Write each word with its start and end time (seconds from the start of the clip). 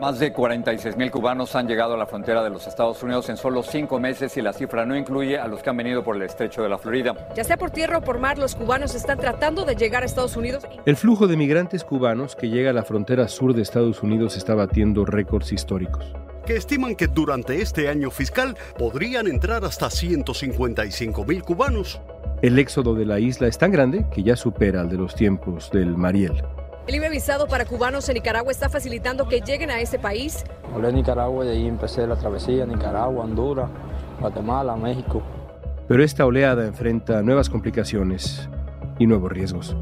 Más 0.00 0.20
de 0.20 0.32
46 0.32 0.96
mil 0.96 1.10
cubanos 1.10 1.56
han 1.56 1.66
llegado 1.66 1.94
a 1.94 1.96
la 1.96 2.06
frontera 2.06 2.44
de 2.44 2.50
los 2.50 2.68
Estados 2.68 3.02
Unidos 3.02 3.28
en 3.30 3.36
solo 3.36 3.64
cinco 3.64 3.98
meses 3.98 4.36
y 4.36 4.42
la 4.42 4.52
cifra 4.52 4.86
no 4.86 4.96
incluye 4.96 5.36
a 5.40 5.48
los 5.48 5.60
que 5.60 5.70
han 5.70 5.76
venido 5.76 6.04
por 6.04 6.14
el 6.14 6.22
estrecho 6.22 6.62
de 6.62 6.68
la 6.68 6.78
Florida. 6.78 7.16
Ya 7.34 7.42
sea 7.42 7.56
por 7.56 7.72
tierra 7.72 7.98
o 7.98 8.00
por 8.00 8.20
mar, 8.20 8.38
los 8.38 8.54
cubanos 8.54 8.94
están 8.94 9.18
tratando 9.18 9.64
de 9.64 9.74
llegar 9.74 10.04
a 10.04 10.06
Estados 10.06 10.36
Unidos. 10.36 10.64
El 10.86 10.94
flujo 10.94 11.26
de 11.26 11.36
migrantes 11.36 11.82
cubanos 11.82 12.36
que 12.36 12.48
llega 12.48 12.70
a 12.70 12.72
la 12.72 12.84
frontera 12.84 13.26
sur 13.26 13.54
de 13.54 13.62
Estados 13.62 14.00
Unidos 14.00 14.36
está 14.36 14.54
batiendo 14.54 15.04
récords 15.04 15.50
históricos. 15.50 16.14
Que 16.46 16.54
estiman 16.54 16.94
que 16.94 17.08
durante 17.08 17.60
este 17.60 17.88
año 17.88 18.12
fiscal 18.12 18.56
podrían 18.78 19.26
entrar 19.26 19.64
hasta 19.64 19.90
155 19.90 21.24
mil 21.24 21.42
cubanos. 21.42 22.00
El 22.40 22.56
éxodo 22.60 22.94
de 22.94 23.04
la 23.04 23.18
isla 23.18 23.48
es 23.48 23.58
tan 23.58 23.72
grande 23.72 24.06
que 24.12 24.22
ya 24.22 24.36
supera 24.36 24.82
al 24.82 24.88
de 24.88 24.96
los 24.96 25.16
tiempos 25.16 25.72
del 25.72 25.96
Mariel. 25.96 26.44
El 26.88 26.94
libre 26.94 27.10
visado 27.10 27.46
para 27.46 27.66
cubanos 27.66 28.08
en 28.08 28.14
Nicaragua 28.14 28.50
está 28.50 28.70
facilitando 28.70 29.28
que 29.28 29.42
lleguen 29.42 29.70
a 29.70 29.78
ese 29.78 29.98
país. 29.98 30.42
Volé 30.72 30.88
a 30.88 30.90
Nicaragua 30.90 31.44
y 31.44 31.48
de 31.48 31.54
ahí 31.54 31.66
empecé 31.66 32.06
la 32.06 32.16
travesía, 32.16 32.64
Nicaragua, 32.64 33.24
Honduras, 33.24 33.68
Guatemala, 34.18 34.74
México. 34.74 35.20
Pero 35.86 36.02
esta 36.02 36.24
oleada 36.24 36.66
enfrenta 36.66 37.20
nuevas 37.20 37.50
complicaciones 37.50 38.48
y 38.98 39.06
nuevos 39.06 39.30
riesgos. 39.30 39.76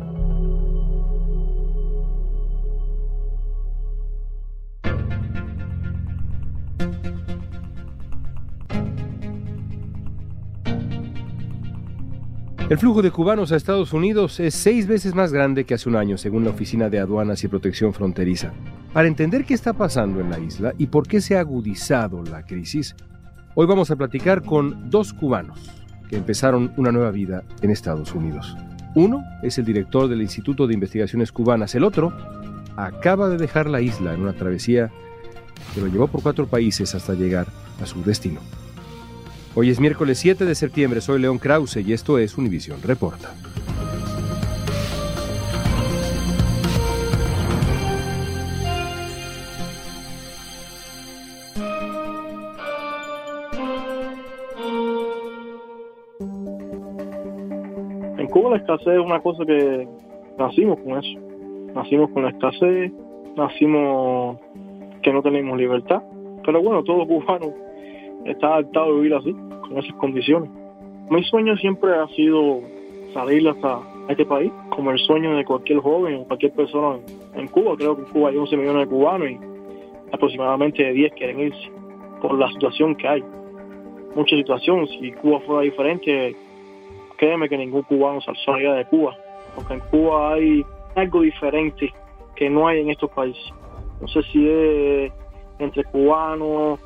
El 12.68 12.78
flujo 12.78 13.00
de 13.00 13.12
cubanos 13.12 13.52
a 13.52 13.56
Estados 13.56 13.92
Unidos 13.92 14.40
es 14.40 14.52
seis 14.52 14.88
veces 14.88 15.14
más 15.14 15.32
grande 15.32 15.64
que 15.64 15.74
hace 15.74 15.88
un 15.88 15.94
año, 15.94 16.18
según 16.18 16.42
la 16.42 16.50
Oficina 16.50 16.90
de 16.90 16.98
Aduanas 16.98 17.44
y 17.44 17.48
Protección 17.48 17.94
Fronteriza. 17.94 18.52
Para 18.92 19.06
entender 19.06 19.44
qué 19.44 19.54
está 19.54 19.72
pasando 19.72 20.20
en 20.20 20.30
la 20.30 20.40
isla 20.40 20.74
y 20.76 20.88
por 20.88 21.06
qué 21.06 21.20
se 21.20 21.36
ha 21.36 21.40
agudizado 21.40 22.24
la 22.24 22.44
crisis, 22.44 22.96
hoy 23.54 23.66
vamos 23.66 23.92
a 23.92 23.96
platicar 23.96 24.42
con 24.42 24.90
dos 24.90 25.12
cubanos 25.12 25.60
que 26.10 26.16
empezaron 26.16 26.72
una 26.76 26.90
nueva 26.90 27.12
vida 27.12 27.44
en 27.62 27.70
Estados 27.70 28.12
Unidos. 28.12 28.56
Uno 28.96 29.22
es 29.44 29.58
el 29.58 29.64
director 29.64 30.08
del 30.08 30.22
Instituto 30.22 30.66
de 30.66 30.74
Investigaciones 30.74 31.30
Cubanas, 31.30 31.72
el 31.76 31.84
otro 31.84 32.12
acaba 32.76 33.28
de 33.28 33.36
dejar 33.36 33.70
la 33.70 33.80
isla 33.80 34.12
en 34.12 34.22
una 34.22 34.32
travesía 34.32 34.90
que 35.72 35.80
lo 35.80 35.86
llevó 35.86 36.08
por 36.08 36.20
cuatro 36.20 36.48
países 36.48 36.96
hasta 36.96 37.14
llegar 37.14 37.46
a 37.80 37.86
su 37.86 38.02
destino. 38.02 38.40
Hoy 39.58 39.70
es 39.70 39.80
miércoles 39.80 40.18
7 40.18 40.44
de 40.44 40.54
septiembre, 40.54 41.00
soy 41.00 41.18
León 41.18 41.38
Krause 41.38 41.78
y 41.78 41.94
esto 41.94 42.18
es 42.18 42.36
Univisión 42.36 42.82
Reporta. 42.82 43.30
En 58.18 58.26
Cuba 58.26 58.50
la 58.50 58.56
escasez 58.58 58.88
es 58.88 58.98
una 58.98 59.22
cosa 59.22 59.46
que 59.46 59.88
nacimos 60.36 60.78
con 60.80 60.98
eso. 61.02 61.18
Nacimos 61.74 62.10
con 62.10 62.24
la 62.24 62.28
escasez, 62.28 62.92
nacimos 63.34 64.38
que 65.02 65.10
no 65.14 65.22
tenemos 65.22 65.56
libertad. 65.56 66.02
Pero 66.44 66.62
bueno, 66.62 66.84
todo 66.84 67.06
cubano 67.06 67.54
está 68.26 68.54
adaptado 68.54 68.86
a 68.86 68.94
vivir 68.94 69.14
así, 69.14 69.32
con 69.32 69.78
esas 69.78 69.94
condiciones. 69.96 70.50
Mi 71.10 71.22
sueño 71.24 71.56
siempre 71.56 71.94
ha 71.94 72.06
sido 72.08 72.60
salir 73.14 73.48
hasta 73.48 73.80
este 74.08 74.24
país, 74.24 74.52
como 74.70 74.90
el 74.90 74.98
sueño 74.98 75.36
de 75.36 75.44
cualquier 75.44 75.78
joven 75.78 76.16
o 76.16 76.24
cualquier 76.24 76.52
persona 76.52 76.98
en 77.34 77.48
Cuba. 77.48 77.76
Creo 77.76 77.96
que 77.96 78.02
en 78.02 78.08
Cuba 78.08 78.30
hay 78.30 78.36
11 78.36 78.56
millones 78.56 78.88
de 78.88 78.94
cubanos 78.94 79.30
y 79.30 79.38
aproximadamente 80.12 80.92
10 80.92 81.12
quieren 81.14 81.40
irse 81.40 81.70
por 82.20 82.38
la 82.38 82.50
situación 82.52 82.94
que 82.96 83.08
hay. 83.08 83.24
Mucha 84.14 84.36
situación, 84.36 84.86
si 84.88 85.12
Cuba 85.12 85.40
fuera 85.40 85.62
diferente, 85.62 86.34
créeme 87.16 87.48
que 87.48 87.58
ningún 87.58 87.82
cubano 87.82 88.20
saldría 88.20 88.72
de 88.74 88.84
Cuba, 88.86 89.16
porque 89.54 89.74
en 89.74 89.80
Cuba 89.80 90.34
hay 90.34 90.64
algo 90.94 91.20
diferente 91.20 91.92
que 92.34 92.48
no 92.48 92.66
hay 92.66 92.80
en 92.80 92.90
estos 92.90 93.10
países. 93.10 93.44
No 94.00 94.08
sé 94.08 94.22
si 94.24 94.48
es 94.48 95.12
entre 95.58 95.84
cubanos, 95.84 96.80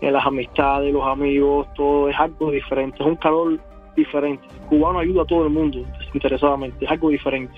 en 0.00 0.12
las 0.12 0.26
amistades, 0.26 0.92
los 0.92 1.06
amigos, 1.06 1.66
todo 1.74 2.08
es 2.08 2.18
algo 2.18 2.50
diferente, 2.50 2.98
es 3.00 3.06
un 3.06 3.16
calor 3.16 3.58
diferente. 3.96 4.42
El 4.62 4.66
cubano 4.68 4.98
ayuda 4.98 5.22
a 5.22 5.26
todo 5.26 5.44
el 5.44 5.50
mundo 5.50 5.84
desinteresadamente, 5.98 6.84
es 6.84 6.90
algo 6.90 7.10
diferente. 7.10 7.54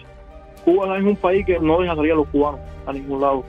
Cuba 0.65 0.97
es 0.97 1.05
un 1.05 1.17
país 1.17 1.45
que 1.45 1.59
no 1.59 1.81
deja 1.81 1.97
salir 1.97 2.13
a 2.13 2.17
los 2.17 2.29
cubanos 2.29 2.61
a 2.87 2.93
ningún 2.93 3.21
lado. 3.21 3.45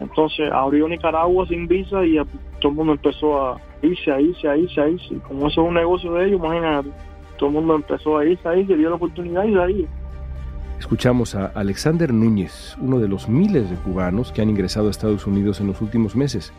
Entonces 0.00 0.50
abrió 0.50 0.88
Nicaragua 0.88 1.46
sin 1.46 1.68
visa 1.68 2.04
y 2.04 2.16
todo 2.60 2.70
el 2.70 2.74
mundo 2.74 2.92
empezó 2.94 3.40
a 3.40 3.60
irse, 3.82 4.10
a 4.10 4.20
irse, 4.20 4.48
a 4.48 4.56
irse, 4.56 4.80
a 4.80 4.88
irse. 4.88 5.14
Como 5.28 5.46
eso 5.48 5.62
es 5.62 5.68
un 5.68 5.74
negocio 5.74 6.12
de 6.14 6.26
ellos, 6.26 6.40
imagínate, 6.40 6.90
todo 7.38 7.48
el 7.50 7.54
mundo 7.54 7.74
empezó 7.76 8.18
a 8.18 8.24
irse, 8.24 8.48
a 8.48 8.56
irse, 8.56 8.76
dio 8.76 8.88
la 8.88 8.96
oportunidad 8.96 9.44
y 9.44 9.54
de 9.54 9.62
ahí. 9.62 9.88
Escuchamos 10.78 11.36
a 11.36 11.46
Alexander 11.46 12.12
Núñez, 12.12 12.76
uno 12.80 12.98
de 12.98 13.06
los 13.06 13.28
miles 13.28 13.70
de 13.70 13.76
cubanos 13.76 14.32
que 14.32 14.42
han 14.42 14.50
ingresado 14.50 14.88
a 14.88 14.90
Estados 14.90 15.26
Unidos 15.26 15.60
en 15.60 15.68
los 15.68 15.80
últimos 15.80 16.16
meses. 16.16 16.52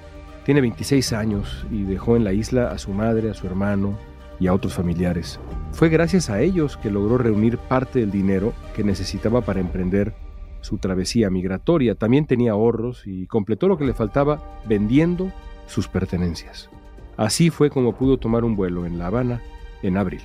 Tiene 0.45 0.59
26 0.59 1.13
años 1.13 1.65
y 1.71 1.83
dejó 1.83 2.17
en 2.17 2.25
la 2.25 2.33
isla 2.33 2.69
a 2.69 2.77
su 2.77 2.91
madre, 2.91 3.29
a 3.29 3.33
su 3.33 3.47
hermano 3.47 3.97
y 4.39 4.47
a 4.47 4.53
otros 4.53 4.73
familiares. 4.73 5.39
Fue 5.71 5.87
gracias 5.87 6.29
a 6.29 6.41
ellos 6.41 6.75
que 6.75 6.91
logró 6.91 7.17
reunir 7.17 7.57
parte 7.57 7.99
del 7.99 8.11
dinero 8.11 8.53
que 8.75 8.83
necesitaba 8.83 9.41
para 9.41 9.61
emprender 9.61 10.13
su 10.59 10.79
travesía 10.79 11.29
migratoria. 11.29 11.95
También 11.95 12.25
tenía 12.25 12.51
ahorros 12.51 13.07
y 13.07 13.25
completó 13.27 13.69
lo 13.69 13.77
que 13.77 13.85
le 13.85 13.93
faltaba 13.93 14.41
vendiendo 14.65 15.31
sus 15.67 15.87
pertenencias. 15.87 16.69
Así 17.15 17.49
fue 17.49 17.69
como 17.69 17.93
pudo 17.93 18.17
tomar 18.17 18.43
un 18.43 18.57
vuelo 18.57 18.85
en 18.85 18.99
La 18.99 19.07
Habana 19.07 19.41
en 19.81 19.97
abril. 19.97 20.21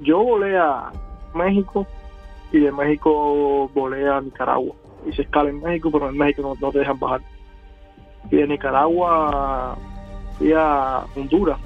Yo 0.00 0.22
volé 0.22 0.58
a 0.58 0.92
México 1.34 1.86
y 2.52 2.58
de 2.58 2.70
México 2.70 3.70
volé 3.74 4.06
a 4.06 4.20
Nicaragua. 4.20 4.74
Hice 5.06 5.22
escala 5.22 5.48
en 5.48 5.62
México, 5.62 5.90
pero 5.90 6.10
en 6.10 6.18
México 6.18 6.42
no, 6.42 6.54
no 6.60 6.70
te 6.70 6.80
dejan 6.80 6.98
bajar 6.98 7.22
y 8.30 8.36
de 8.36 8.46
Nicaragua 8.46 9.76
fui 10.38 10.52
a 10.52 11.04
Honduras, 11.14 11.58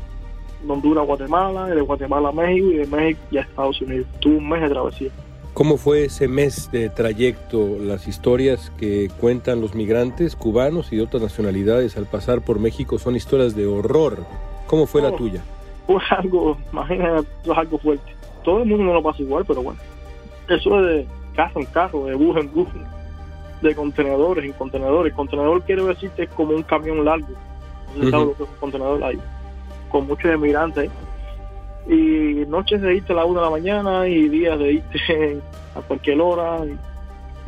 de 0.63 0.73
Honduras 0.73 1.03
a 1.03 1.07
Guatemala, 1.07 1.67
de 1.67 1.81
Guatemala 1.81 2.29
a 2.29 2.33
México 2.33 2.71
y 2.71 2.77
de 2.79 2.87
México 2.87 3.21
ya 3.31 3.41
a 3.41 3.45
Estados 3.45 3.81
Unidos. 3.81 4.07
Tuve 4.21 4.37
un 4.37 4.49
mes 4.49 4.63
de 4.63 4.69
travesía. 4.69 5.11
¿Cómo 5.55 5.77
fue 5.77 6.05
ese 6.05 6.29
mes 6.29 6.71
de 6.71 6.89
trayecto? 6.89 7.77
Las 7.81 8.07
historias 8.07 8.71
que 8.79 9.11
cuentan 9.21 9.61
los 9.61 9.75
migrantes 9.75 10.37
cubanos 10.37 10.93
y 10.93 10.97
de 10.97 11.03
otras 11.03 11.23
nacionalidades 11.23 11.97
al 11.97 12.07
pasar 12.07 12.41
por 12.43 12.61
México 12.61 12.99
son 12.99 13.17
historias 13.17 13.57
de 13.57 13.67
horror. 13.67 14.25
¿Cómo 14.67 14.87
fue 14.87 15.03
la 15.03 15.15
tuya? 15.17 15.43
Fue 15.87 16.01
algo, 16.11 16.57
imagínate, 16.73 17.27
es 17.45 17.51
algo 17.51 17.79
fuerte. 17.79 18.15
Todo 18.45 18.63
el 18.63 18.69
mundo 18.69 18.85
no 18.85 18.95
lo 18.95 19.03
pasa 19.03 19.23
igual, 19.23 19.45
pero 19.45 19.63
bueno. 19.63 19.81
Eso 20.49 20.81
es 20.81 20.87
de 20.87 21.07
carro 21.35 21.61
en 21.61 21.67
carro, 21.67 22.05
de 22.07 22.15
bus 22.15 22.37
en 22.37 22.53
bus 22.53 22.69
de 23.61 23.75
contenedores 23.75 24.45
en 24.45 24.53
contenedores. 24.53 25.13
Contenedor 25.15 25.63
quiero 25.63 25.87
decirte 25.87 26.25
es 26.25 26.29
como 26.31 26.55
un 26.55 26.63
camión 26.63 27.05
largo. 27.05 27.29
No 27.97 28.05
sé 28.05 28.11
sabes 28.11 28.27
lo 28.27 28.37
que 28.37 28.43
es 28.45 28.49
un 28.49 28.57
contenedor 28.57 29.05
ahí. 29.05 29.21
Con 29.91 30.07
muchos 30.07 30.31
emigrantes. 30.31 30.91
Y 31.89 32.45
noches 32.47 32.81
de 32.83 32.97
irte 32.97 33.13
a 33.13 33.17
la 33.17 33.25
una 33.25 33.41
de 33.41 33.47
la 33.47 33.51
mañana 33.51 34.07
y 34.07 34.29
días 34.29 34.59
de 34.59 34.73
irte 34.75 35.41
a 35.75 35.81
cualquier 35.81 36.21
hora 36.21 36.65
y 36.67 36.79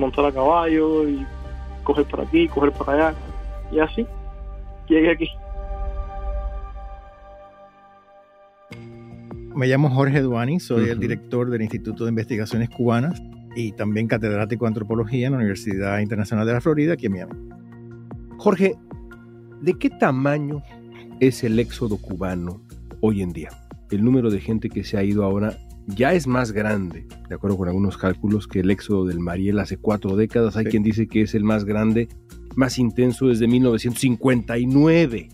montar 0.01 0.25
a 0.25 0.33
caballo 0.33 1.09
y 1.09 1.25
coger 1.85 2.05
por 2.07 2.21
aquí, 2.21 2.49
coger 2.49 2.73
por 2.73 2.89
allá, 2.91 3.15
y 3.71 3.79
así 3.79 4.07
llegué 4.89 5.11
aquí. 5.11 5.29
Me 9.55 9.67
llamo 9.67 9.91
Jorge 9.91 10.21
Duani, 10.23 10.61
soy 10.61 10.89
el 10.89 10.99
director 10.99 11.51
del 11.51 11.63
Instituto 11.63 12.05
de 12.05 12.11
Investigaciones 12.11 12.71
Cubanas 12.71 13.21
y 13.55 13.73
también 13.73 14.07
catedrático 14.07 14.65
de 14.65 14.69
antropología 14.69 15.27
en 15.27 15.33
la 15.33 15.39
Universidad 15.39 15.99
Internacional 16.01 16.47
de 16.47 16.53
la 16.53 16.61
Florida, 16.61 16.95
aquí 16.95 17.07
en 17.07 17.13
Miami. 17.13 17.33
Jorge, 18.39 18.75
¿de 19.61 19.75
qué 19.75 19.91
tamaño 19.91 20.63
es 21.21 21.45
el 21.45 21.59
éxodo 21.59 21.97
cubano 21.97 22.63
hoy 23.01 23.23
en 23.23 23.33
día? 23.33 23.51
El 23.91 24.05
número 24.05 24.31
de 24.31 24.41
gente 24.41 24.69
que 24.69 24.85
se 24.85 24.97
ha 24.97 25.05
ido 25.05 25.25
ahora 25.25 25.57
ya 25.87 26.13
es 26.13 26.27
más 26.27 26.53
grande, 26.53 27.07
de 27.29 27.35
acuerdo 27.35 27.57
con 27.57 27.69
algunos 27.69 27.99
cálculos, 27.99 28.47
que 28.47 28.61
el 28.61 28.71
éxodo 28.71 29.05
del 29.05 29.19
Mariel 29.19 29.59
hace 29.59 29.77
cuatro 29.77 30.17
décadas. 30.17 30.57
Hay 30.57 30.67
quien 30.67 30.83
dice 30.83 31.07
que 31.07 31.23
es 31.23 31.35
el 31.35 31.45
más 31.45 31.65
grande, 31.65 32.09
más 32.57 32.79
intenso 32.79 33.27
desde 33.27 33.49
1959. 33.49 35.29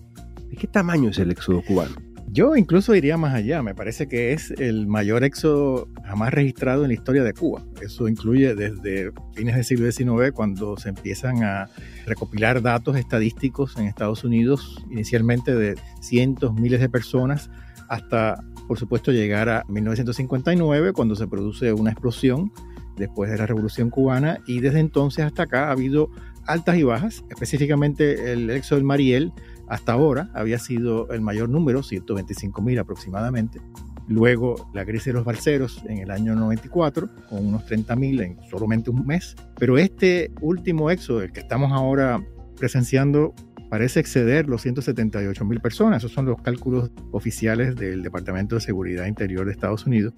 ¿De 0.49 0.57
qué 0.57 0.67
tamaño 0.67 1.11
es 1.11 1.19
el 1.19 1.31
éxodo 1.31 1.63
cubano? 1.63 2.08
Yo 2.31 2.57
incluso 2.57 2.95
iría 2.95 3.17
más 3.17 3.35
allá, 3.35 3.63
me 3.63 3.75
parece 3.75 4.07
que 4.07 4.33
es 4.33 4.51
el 4.51 4.87
mayor 4.87 5.25
éxodo 5.25 5.89
jamás 6.05 6.33
registrado 6.33 6.83
en 6.83 6.89
la 6.89 6.95
historia 6.95 7.25
de 7.25 7.33
Cuba. 7.33 7.65
Eso 7.81 8.07
incluye 8.07 8.55
desde 8.55 9.13
fines 9.35 9.55
del 9.55 9.65
siglo 9.65 9.91
XIX, 9.91 10.33
cuando 10.35 10.77
se 10.77 10.91
empiezan 10.91 11.43
a 11.43 11.69
recopilar 12.07 12.61
datos 12.61 12.97
estadísticos 12.97 13.77
en 13.79 13.87
Estados 13.87 14.25
Unidos, 14.25 14.85
inicialmente 14.91 15.55
de 15.55 15.77
cientos, 16.03 16.53
miles 16.55 16.81
de 16.81 16.91
personas, 16.91 17.51
hasta, 17.89 18.45
por 18.67 18.79
supuesto, 18.79 19.11
llegar 19.11 19.49
a 19.49 19.65
1959, 19.69 20.93
cuando 20.93 21.17
se 21.17 21.27
produce 21.27 21.73
una 21.73 21.93
explosión 21.93 22.53
después 22.97 23.31
de 23.31 23.39
la 23.39 23.47
Revolución 23.47 23.89
Cubana, 23.89 24.39
y 24.47 24.61
desde 24.61 24.81
entonces 24.81 25.25
hasta 25.25 25.45
acá 25.45 25.69
ha 25.69 25.73
habido 25.73 26.11
altas 26.47 26.77
y 26.77 26.83
bajas, 26.83 27.25
específicamente 27.31 28.33
el 28.33 28.51
éxodo 28.51 28.79
del 28.79 28.85
Mariel, 28.85 29.33
hasta 29.69 29.93
ahora 29.93 30.31
había 30.35 30.59
sido 30.59 31.11
el 31.11 31.21
mayor 31.21 31.49
número, 31.49 31.83
125 31.83 32.63
mil 32.63 32.79
aproximadamente. 32.79 33.61
Luego 34.09 34.71
la 34.73 34.87
crisis 34.87 35.07
de 35.07 35.13
los 35.13 35.25
balseros 35.25 35.83
en 35.87 35.99
el 35.99 36.11
año 36.11 36.35
94, 36.35 37.09
con 37.29 37.47
unos 37.47 37.67
30 37.67 37.97
mil 37.97 38.21
en 38.21 38.39
solamente 38.51 38.91
un 38.91 39.07
mes. 39.07 39.37
Pero 39.59 39.77
este 39.77 40.31
último 40.41 40.91
éxodo, 40.91 41.23
el 41.23 41.33
que 41.33 41.41
estamos 41.41 41.73
ahora 41.73 42.25
presenciando, 42.57 43.35
parece 43.69 44.01
exceder 44.01 44.49
los 44.49 44.63
178 44.63 45.45
mil 45.45 45.61
personas. 45.61 45.99
Esos 45.99 46.13
son 46.13 46.25
los 46.25 46.41
cálculos 46.41 46.91
oficiales 47.13 47.77
del 47.77 48.03
Departamento 48.03 48.55
de 48.55 48.63
Seguridad 48.63 49.07
Interior 49.07 49.45
de 49.45 49.53
Estados 49.53 49.87
Unidos. 49.87 50.15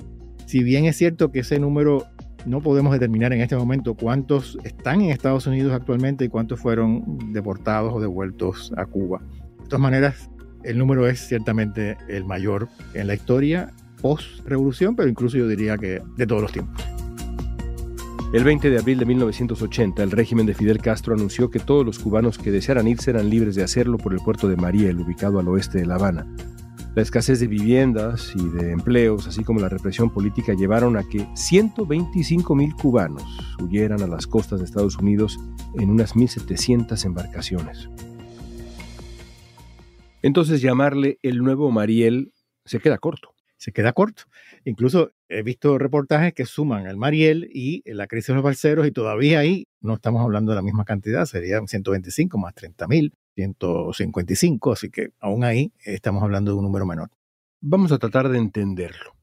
Si 0.46 0.62
bien 0.62 0.85
es 0.85 0.96
cierto 0.96 1.32
que 1.32 1.41
ese 1.41 1.58
número 1.58 2.06
no 2.46 2.61
podemos 2.61 2.93
determinar 2.93 3.32
en 3.32 3.41
este 3.41 3.56
momento 3.56 3.94
cuántos 3.94 4.58
están 4.64 5.00
en 5.03 5.11
Estados 5.11 5.46
Unidos 5.46 5.73
actualmente 5.73 6.25
y 6.25 6.29
cuántos 6.29 6.61
fueron 6.61 7.32
deportados 7.32 7.93
o 7.93 8.00
devueltos 8.00 8.73
a 8.76 8.87
Cuba. 8.87 9.20
Todas 9.70 9.82
maneras, 9.82 10.28
el 10.64 10.78
número 10.78 11.06
es 11.06 11.28
ciertamente 11.28 11.96
el 12.08 12.25
mayor 12.25 12.69
en 12.93 13.06
la 13.06 13.14
historia 13.14 13.70
post-revolución, 14.02 14.96
pero 14.96 15.08
incluso 15.08 15.37
yo 15.38 15.46
diría 15.46 15.78
que 15.78 16.02
de 16.17 16.26
todos 16.26 16.43
los 16.43 16.50
tiempos. 16.50 16.84
El 18.32 18.43
20 18.43 18.69
de 18.69 18.78
abril 18.81 18.99
de 18.99 19.06
1980, 19.06 20.02
el 20.02 20.11
régimen 20.11 20.46
de 20.46 20.55
Fidel 20.55 20.78
Castro 20.78 21.14
anunció 21.14 21.50
que 21.50 21.61
todos 21.61 21.87
los 21.87 22.00
cubanos 22.00 22.37
que 22.37 22.50
desearan 22.50 22.88
ir 22.88 23.00
serán 23.00 23.31
libres 23.31 23.55
de 23.55 23.62
hacerlo 23.62 23.96
por 23.96 24.12
el 24.12 24.19
puerto 24.19 24.49
de 24.49 24.56
Mariel, 24.56 24.99
ubicado 24.99 25.38
al 25.38 25.46
oeste 25.46 25.78
de 25.78 25.87
La 25.87 25.94
Habana. 25.94 26.26
La 26.96 27.02
escasez 27.02 27.38
de 27.38 27.46
viviendas 27.46 28.32
y 28.34 28.49
de 28.49 28.72
empleos, 28.72 29.28
así 29.28 29.44
como 29.44 29.61
la 29.61 29.69
represión 29.69 30.11
política, 30.11 30.52
llevaron 30.52 30.96
a 30.96 31.05
que 31.05 31.28
125 31.34 32.56
mil 32.56 32.75
cubanos 32.75 33.22
huyeran 33.62 34.02
a 34.02 34.08
las 34.08 34.26
costas 34.26 34.58
de 34.58 34.64
Estados 34.64 34.96
Unidos 34.96 35.38
en 35.75 35.90
unas 35.90 36.17
1.700 36.17 37.05
embarcaciones. 37.05 37.88
Entonces 40.22 40.61
llamarle 40.61 41.19
el 41.22 41.38
nuevo 41.38 41.70
Mariel 41.70 42.32
se 42.64 42.81
queda 42.81 42.99
corto. 42.99 43.34
Se 43.56 43.72
queda 43.72 43.93
corto. 43.93 44.25
Incluso 44.64 45.12
he 45.28 45.43
visto 45.43 45.78
reportajes 45.78 46.32
que 46.32 46.46
suman 46.46 46.87
el 46.87 46.96
Mariel 46.96 47.50
y 47.52 47.82
la 47.93 48.06
crisis 48.06 48.28
de 48.28 48.34
los 48.34 48.43
balseros 48.43 48.87
y 48.87 48.90
todavía 48.90 49.40
ahí 49.40 49.67
no 49.81 49.94
estamos 49.94 50.22
hablando 50.22 50.52
de 50.52 50.56
la 50.56 50.62
misma 50.62 50.84
cantidad, 50.84 51.26
serían 51.26 51.69
125 51.69 52.38
más 52.38 52.55
30 52.55 52.88
mil. 52.88 53.12
155, 53.34 54.72
así 54.72 54.90
que 54.90 55.11
aún 55.20 55.44
ahí 55.44 55.72
estamos 55.84 56.22
hablando 56.22 56.52
de 56.52 56.58
un 56.58 56.64
número 56.64 56.87
menor. 56.87 57.11
Vamos 57.61 57.93
a 57.93 57.99
tratar 57.99 58.28
de 58.28 58.38
entenderlo. 58.38 59.14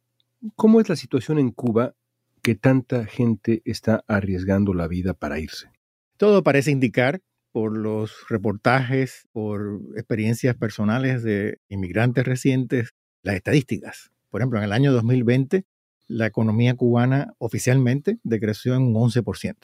¿Cómo 0.55 0.79
es 0.79 0.89
la 0.89 0.95
situación 0.95 1.39
en 1.39 1.51
Cuba 1.51 1.95
que 2.41 2.55
tanta 2.55 3.05
gente 3.05 3.61
está 3.65 4.03
arriesgando 4.07 4.73
la 4.73 4.88
vida 4.88 5.13
para 5.13 5.39
irse? 5.39 5.69
Todo 6.17 6.44
parece 6.44 6.71
indicar, 6.71 7.21
por 7.57 7.75
los 7.75 8.12
reportajes, 8.30 9.25
por 9.31 9.81
experiencias 9.95 10.56
personales 10.56 11.24
de 11.24 11.57
inmigrantes 11.69 12.24
recientes, 12.24 12.92
las 13.24 13.33
estadísticas. 13.33 14.12
Por 14.30 14.42
ejemplo, 14.42 14.59
en 14.59 14.65
el 14.65 14.74
año 14.74 14.94
2020, 14.94 15.65
la 16.07 16.27
economía 16.27 16.75
cubana 16.75 17.33
oficialmente 17.39 18.19
decreció 18.21 18.75
en 18.75 18.83
un 18.83 18.94
11%, 18.94 19.56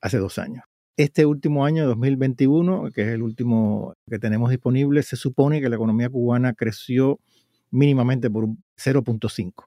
hace 0.00 0.16
dos 0.16 0.38
años. 0.38 0.64
Este 0.96 1.26
último 1.26 1.66
año, 1.66 1.86
2021, 1.86 2.90
que 2.94 3.02
es 3.02 3.08
el 3.08 3.20
último 3.20 3.92
que 4.08 4.18
tenemos 4.18 4.48
disponible, 4.48 5.02
se 5.02 5.16
supone 5.16 5.60
que 5.60 5.68
la 5.68 5.76
economía 5.76 6.08
cubana 6.08 6.54
creció 6.54 7.20
mínimamente 7.70 8.30
por 8.30 8.44
un 8.44 8.64
0.5. 8.78 9.66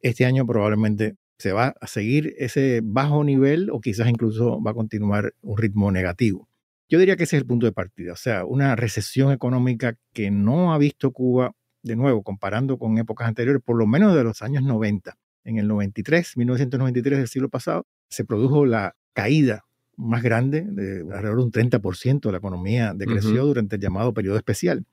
Este 0.00 0.24
año 0.24 0.46
probablemente 0.46 1.16
se 1.36 1.52
va 1.52 1.74
a 1.78 1.86
seguir 1.86 2.34
ese 2.38 2.80
bajo 2.82 3.22
nivel 3.24 3.68
o 3.68 3.78
quizás 3.78 4.08
incluso 4.08 4.62
va 4.62 4.70
a 4.70 4.74
continuar 4.74 5.34
un 5.42 5.58
ritmo 5.58 5.92
negativo. 5.92 6.49
Yo 6.90 6.98
diría 6.98 7.16
que 7.16 7.22
ese 7.22 7.36
es 7.36 7.42
el 7.42 7.46
punto 7.46 7.66
de 7.66 7.72
partida, 7.72 8.12
o 8.12 8.16
sea, 8.16 8.44
una 8.44 8.74
recesión 8.74 9.30
económica 9.30 9.96
que 10.12 10.32
no 10.32 10.74
ha 10.74 10.78
visto 10.78 11.12
Cuba, 11.12 11.52
de 11.84 11.94
nuevo, 11.94 12.24
comparando 12.24 12.78
con 12.78 12.98
épocas 12.98 13.28
anteriores, 13.28 13.62
por 13.64 13.78
lo 13.78 13.86
menos 13.86 14.12
de 14.16 14.24
los 14.24 14.42
años 14.42 14.64
90. 14.64 15.16
En 15.44 15.56
el 15.56 15.68
93, 15.68 16.36
1993 16.36 17.18
del 17.18 17.28
siglo 17.28 17.48
pasado, 17.48 17.86
se 18.08 18.24
produjo 18.24 18.66
la 18.66 18.96
caída 19.12 19.64
más 19.96 20.22
grande, 20.22 20.66
de 20.68 21.00
alrededor 21.14 21.38
de 21.38 21.44
un 21.44 21.52
30% 21.52 22.20
de 22.22 22.32
la 22.32 22.38
economía 22.38 22.92
decreció 22.92 23.46
durante 23.46 23.76
el 23.76 23.82
llamado 23.82 24.12
periodo 24.12 24.36
especial. 24.36 24.84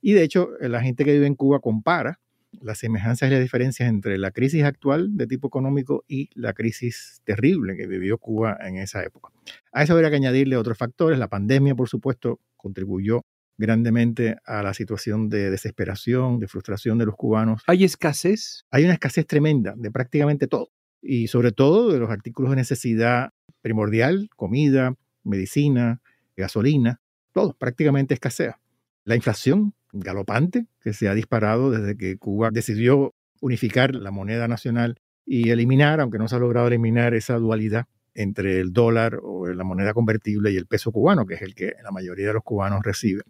Y 0.00 0.12
de 0.12 0.24
hecho, 0.24 0.48
la 0.60 0.82
gente 0.82 1.04
que 1.04 1.12
vive 1.12 1.26
en 1.26 1.36
Cuba 1.36 1.60
compara 1.60 2.20
las 2.62 2.78
semejanzas 2.78 3.28
y 3.28 3.32
las 3.32 3.40
diferencias 3.40 3.88
entre 3.88 4.18
la 4.18 4.30
crisis 4.30 4.64
actual 4.64 5.16
de 5.16 5.26
tipo 5.26 5.48
económico 5.48 6.04
y 6.08 6.30
la 6.34 6.52
crisis 6.52 7.20
terrible 7.24 7.76
que 7.76 7.86
vivió 7.86 8.18
Cuba 8.18 8.56
en 8.60 8.76
esa 8.76 9.02
época. 9.04 9.30
A 9.72 9.82
eso 9.82 9.94
habría 9.94 10.10
que 10.10 10.16
añadirle 10.16 10.56
otros 10.56 10.78
factores. 10.78 11.18
La 11.18 11.28
pandemia, 11.28 11.74
por 11.74 11.88
supuesto, 11.88 12.40
contribuyó 12.56 13.22
grandemente 13.56 14.36
a 14.44 14.62
la 14.62 14.74
situación 14.74 15.28
de 15.28 15.50
desesperación, 15.50 16.40
de 16.40 16.48
frustración 16.48 16.98
de 16.98 17.06
los 17.06 17.16
cubanos. 17.16 17.62
¿Hay 17.66 17.84
escasez? 17.84 18.64
Hay 18.70 18.84
una 18.84 18.94
escasez 18.94 19.26
tremenda 19.26 19.74
de 19.76 19.90
prácticamente 19.90 20.46
todo 20.46 20.70
y 21.00 21.28
sobre 21.28 21.52
todo 21.52 21.92
de 21.92 21.98
los 21.98 22.10
artículos 22.10 22.50
de 22.50 22.56
necesidad 22.56 23.30
primordial, 23.60 24.28
comida, 24.36 24.94
medicina, 25.22 26.00
gasolina, 26.36 27.00
todo 27.32 27.54
prácticamente 27.54 28.14
escasea. 28.14 28.60
La 29.04 29.14
inflación 29.14 29.74
galopante 29.94 30.66
que 30.80 30.92
se 30.92 31.08
ha 31.08 31.14
disparado 31.14 31.70
desde 31.70 31.96
que 31.96 32.16
Cuba 32.18 32.50
decidió 32.52 33.14
unificar 33.40 33.94
la 33.94 34.10
moneda 34.10 34.48
nacional 34.48 34.96
y 35.24 35.50
eliminar, 35.50 36.00
aunque 36.00 36.18
no 36.18 36.28
se 36.28 36.36
ha 36.36 36.38
logrado 36.38 36.68
eliminar 36.68 37.14
esa 37.14 37.36
dualidad 37.36 37.86
entre 38.14 38.60
el 38.60 38.72
dólar 38.72 39.18
o 39.22 39.46
la 39.46 39.64
moneda 39.64 39.92
convertible 39.92 40.52
y 40.52 40.56
el 40.56 40.66
peso 40.66 40.92
cubano, 40.92 41.26
que 41.26 41.34
es 41.34 41.42
el 41.42 41.54
que 41.54 41.72
la 41.82 41.90
mayoría 41.90 42.28
de 42.28 42.34
los 42.34 42.42
cubanos 42.42 42.82
recibe. 42.84 43.22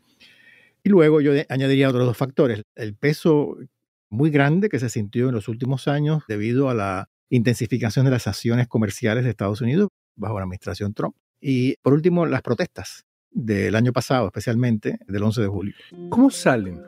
Y 0.83 0.91
luego 0.91 1.21
yo 1.21 1.33
añadiría 1.49 1.89
otros 1.89 2.05
dos 2.05 2.17
factores. 2.17 2.63
El 2.75 2.95
peso 2.95 3.57
muy 4.11 4.31
grande 4.31 4.69
que 4.69 4.79
se 4.79 4.91
sintió 4.91 5.29
en 5.29 5.35
los 5.35 5.49
últimos 5.49 5.89
años 5.89 6.23
debido 6.29 6.69
a 6.69 6.75
la 6.75 7.09
intensificación 7.31 8.05
de 8.05 8.11
las 8.11 8.27
acciones 8.27 8.69
comerciales 8.69 9.25
de 9.25 9.31
Estados 9.31 9.61
Unidos 9.61 9.89
bajo 10.15 10.39
la 10.39 10.45
administración 10.45 10.93
Trump. 10.93 11.17
Y 11.41 11.77
por 11.83 11.95
último, 11.95 12.27
las 12.27 12.43
protestas 12.43 13.05
del 13.35 13.75
año 13.75 13.93
pasado, 13.93 14.27
especialmente 14.27 14.99
del 15.07 15.23
11 15.23 15.43
de 15.43 15.49
julio. 15.49 15.75
¿Cómo 16.09 16.31
salen 16.31 16.81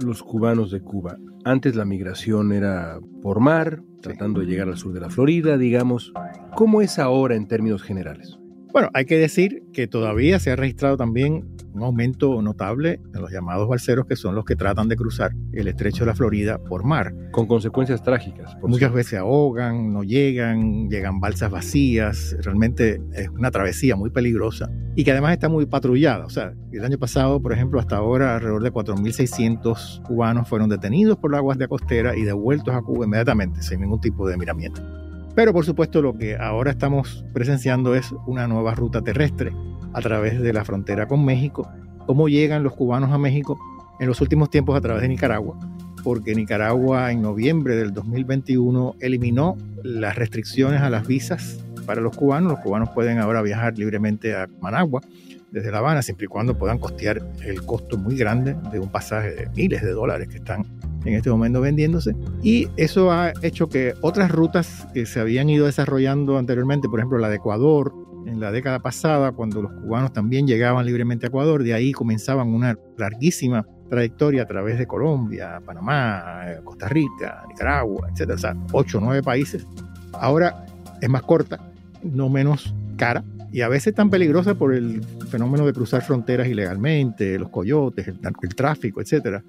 los 0.00 0.22
cubanos 0.22 0.70
de 0.70 0.80
Cuba? 0.80 1.18
Antes 1.44 1.74
la 1.76 1.84
migración 1.84 2.52
era 2.52 2.98
por 3.20 3.40
mar, 3.40 3.82
tratando 4.00 4.40
de 4.40 4.46
llegar 4.46 4.68
al 4.68 4.78
sur 4.78 4.92
de 4.92 5.00
la 5.00 5.10
Florida, 5.10 5.58
digamos. 5.58 6.12
¿Cómo 6.54 6.80
es 6.80 6.98
ahora 6.98 7.34
en 7.34 7.48
términos 7.48 7.82
generales? 7.82 8.38
Bueno, 8.78 8.92
hay 8.94 9.06
que 9.06 9.18
decir 9.18 9.64
que 9.72 9.88
todavía 9.88 10.38
se 10.38 10.52
ha 10.52 10.54
registrado 10.54 10.96
también 10.96 11.48
un 11.72 11.82
aumento 11.82 12.40
notable 12.40 13.00
en 13.12 13.20
los 13.20 13.32
llamados 13.32 13.68
balseros, 13.68 14.06
que 14.06 14.14
son 14.14 14.36
los 14.36 14.44
que 14.44 14.54
tratan 14.54 14.86
de 14.86 14.94
cruzar 14.94 15.32
el 15.52 15.66
estrecho 15.66 16.04
de 16.04 16.06
la 16.06 16.14
Florida 16.14 16.58
por 16.58 16.84
mar. 16.84 17.12
Con 17.32 17.48
consecuencias 17.48 18.04
trágicas. 18.04 18.56
Muchas 18.62 18.92
veces 18.92 19.10
se 19.10 19.16
ahogan, 19.16 19.92
no 19.92 20.04
llegan, 20.04 20.88
llegan 20.88 21.18
balsas 21.18 21.50
vacías. 21.50 22.36
Realmente 22.40 23.00
es 23.14 23.28
una 23.30 23.50
travesía 23.50 23.96
muy 23.96 24.10
peligrosa 24.10 24.70
y 24.94 25.02
que 25.02 25.10
además 25.10 25.32
está 25.32 25.48
muy 25.48 25.66
patrullada. 25.66 26.24
O 26.24 26.30
sea, 26.30 26.52
el 26.70 26.84
año 26.84 26.98
pasado, 26.98 27.42
por 27.42 27.52
ejemplo, 27.52 27.80
hasta 27.80 27.96
ahora 27.96 28.36
alrededor 28.36 28.62
de 28.62 28.72
4.600 28.72 30.02
cubanos 30.02 30.48
fueron 30.48 30.68
detenidos 30.68 31.18
por 31.18 31.32
la 31.32 31.40
Guardia 31.40 31.66
Costera 31.66 32.16
y 32.16 32.22
devueltos 32.22 32.72
a 32.72 32.82
Cuba 32.82 33.06
inmediatamente, 33.06 33.60
sin 33.60 33.80
ningún 33.80 34.00
tipo 34.00 34.28
de 34.28 34.36
miramiento. 34.36 35.07
Pero 35.38 35.52
por 35.52 35.64
supuesto 35.64 36.02
lo 36.02 36.18
que 36.18 36.34
ahora 36.34 36.72
estamos 36.72 37.24
presenciando 37.32 37.94
es 37.94 38.12
una 38.26 38.48
nueva 38.48 38.74
ruta 38.74 39.02
terrestre 39.02 39.52
a 39.92 40.00
través 40.00 40.40
de 40.40 40.52
la 40.52 40.64
frontera 40.64 41.06
con 41.06 41.24
México. 41.24 41.70
¿Cómo 42.06 42.28
llegan 42.28 42.64
los 42.64 42.74
cubanos 42.74 43.12
a 43.12 43.18
México? 43.18 43.56
En 44.00 44.08
los 44.08 44.20
últimos 44.20 44.50
tiempos 44.50 44.76
a 44.76 44.80
través 44.80 45.02
de 45.02 45.06
Nicaragua, 45.06 45.56
porque 46.02 46.34
Nicaragua 46.34 47.12
en 47.12 47.22
noviembre 47.22 47.76
del 47.76 47.92
2021 47.94 48.96
eliminó 48.98 49.56
las 49.84 50.16
restricciones 50.16 50.80
a 50.80 50.90
las 50.90 51.06
visas 51.06 51.60
para 51.86 52.00
los 52.00 52.16
cubanos. 52.16 52.54
Los 52.54 52.60
cubanos 52.60 52.88
pueden 52.88 53.20
ahora 53.20 53.40
viajar 53.40 53.78
libremente 53.78 54.34
a 54.34 54.48
Managua 54.60 55.02
desde 55.50 55.70
La 55.70 55.78
Habana, 55.78 56.02
siempre 56.02 56.26
y 56.26 56.28
cuando 56.28 56.56
puedan 56.56 56.78
costear 56.78 57.22
el 57.44 57.62
costo 57.62 57.96
muy 57.96 58.16
grande 58.16 58.56
de 58.70 58.78
un 58.78 58.88
pasaje 58.88 59.30
de 59.34 59.48
miles 59.50 59.82
de 59.82 59.92
dólares 59.92 60.28
que 60.28 60.36
están 60.36 60.66
en 61.04 61.14
este 61.14 61.30
momento 61.30 61.60
vendiéndose. 61.60 62.14
Y 62.42 62.68
eso 62.76 63.10
ha 63.12 63.32
hecho 63.42 63.68
que 63.68 63.94
otras 64.00 64.30
rutas 64.30 64.86
que 64.92 65.06
se 65.06 65.20
habían 65.20 65.48
ido 65.48 65.66
desarrollando 65.66 66.38
anteriormente, 66.38 66.88
por 66.88 67.00
ejemplo 67.00 67.18
la 67.18 67.28
de 67.28 67.36
Ecuador, 67.36 67.92
en 68.26 68.40
la 68.40 68.52
década 68.52 68.80
pasada, 68.80 69.32
cuando 69.32 69.62
los 69.62 69.72
cubanos 69.72 70.12
también 70.12 70.46
llegaban 70.46 70.84
libremente 70.84 71.26
a 71.26 71.28
Ecuador, 71.28 71.62
de 71.62 71.72
ahí 71.72 71.92
comenzaban 71.92 72.48
una 72.48 72.76
larguísima 72.98 73.64
trayectoria 73.88 74.42
a 74.42 74.46
través 74.46 74.78
de 74.78 74.86
Colombia, 74.86 75.62
Panamá, 75.64 76.44
Costa 76.62 76.88
Rica, 76.88 77.42
Nicaragua, 77.48 78.08
etc. 78.10 78.32
O 78.34 78.38
sea, 78.38 78.56
ocho 78.72 78.98
o 78.98 79.00
nueve 79.00 79.22
países. 79.22 79.66
Ahora 80.12 80.66
es 81.00 81.08
más 81.08 81.22
corta, 81.22 81.58
no 82.02 82.28
menos 82.28 82.74
cara, 82.98 83.24
y 83.52 83.62
a 83.62 83.68
veces 83.68 83.94
tan 83.94 84.10
peligrosa 84.10 84.54
por 84.54 84.74
el 84.74 85.02
fenómeno 85.30 85.66
de 85.66 85.72
cruzar 85.72 86.02
fronteras 86.02 86.48
ilegalmente, 86.48 87.38
los 87.38 87.48
coyotes, 87.48 88.08
el, 88.08 88.18
el 88.42 88.54
tráfico, 88.54 89.00
etcétera 89.00 89.42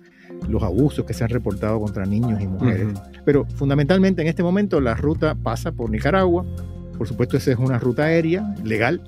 los 0.48 0.64
abusos 0.64 1.06
que 1.06 1.14
se 1.14 1.24
han 1.24 1.30
reportado 1.30 1.80
contra 1.80 2.06
niños 2.06 2.42
y 2.42 2.48
mujeres. 2.48 2.88
Pero 3.26 3.46
fundamentalmente 3.56 4.22
en 4.22 4.28
este 4.28 4.44
momento 4.44 4.80
la 4.80 4.96
ruta 4.96 5.36
pasa 5.36 5.72
por 5.72 5.90
Nicaragua. 5.90 6.46
Por 6.98 7.08
supuesto, 7.08 7.38
esa 7.38 7.52
es 7.52 7.58
una 7.58 7.80
ruta 7.80 8.04
aérea 8.04 8.54
legal, 8.64 9.02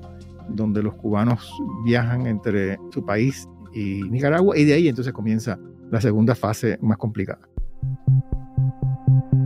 donde 0.50 0.82
los 0.82 0.94
cubanos 0.96 1.52
viajan 1.86 2.28
entre 2.28 2.78
su 2.92 3.06
país 3.06 3.48
y 3.74 4.02
Nicaragua, 4.04 4.58
y 4.58 4.66
de 4.66 4.74
ahí 4.74 4.88
entonces 4.88 5.14
comienza 5.14 5.60
la 5.90 6.02
segunda 6.02 6.36
fase 6.36 6.78
más 6.82 6.98
complicada. 6.98 7.40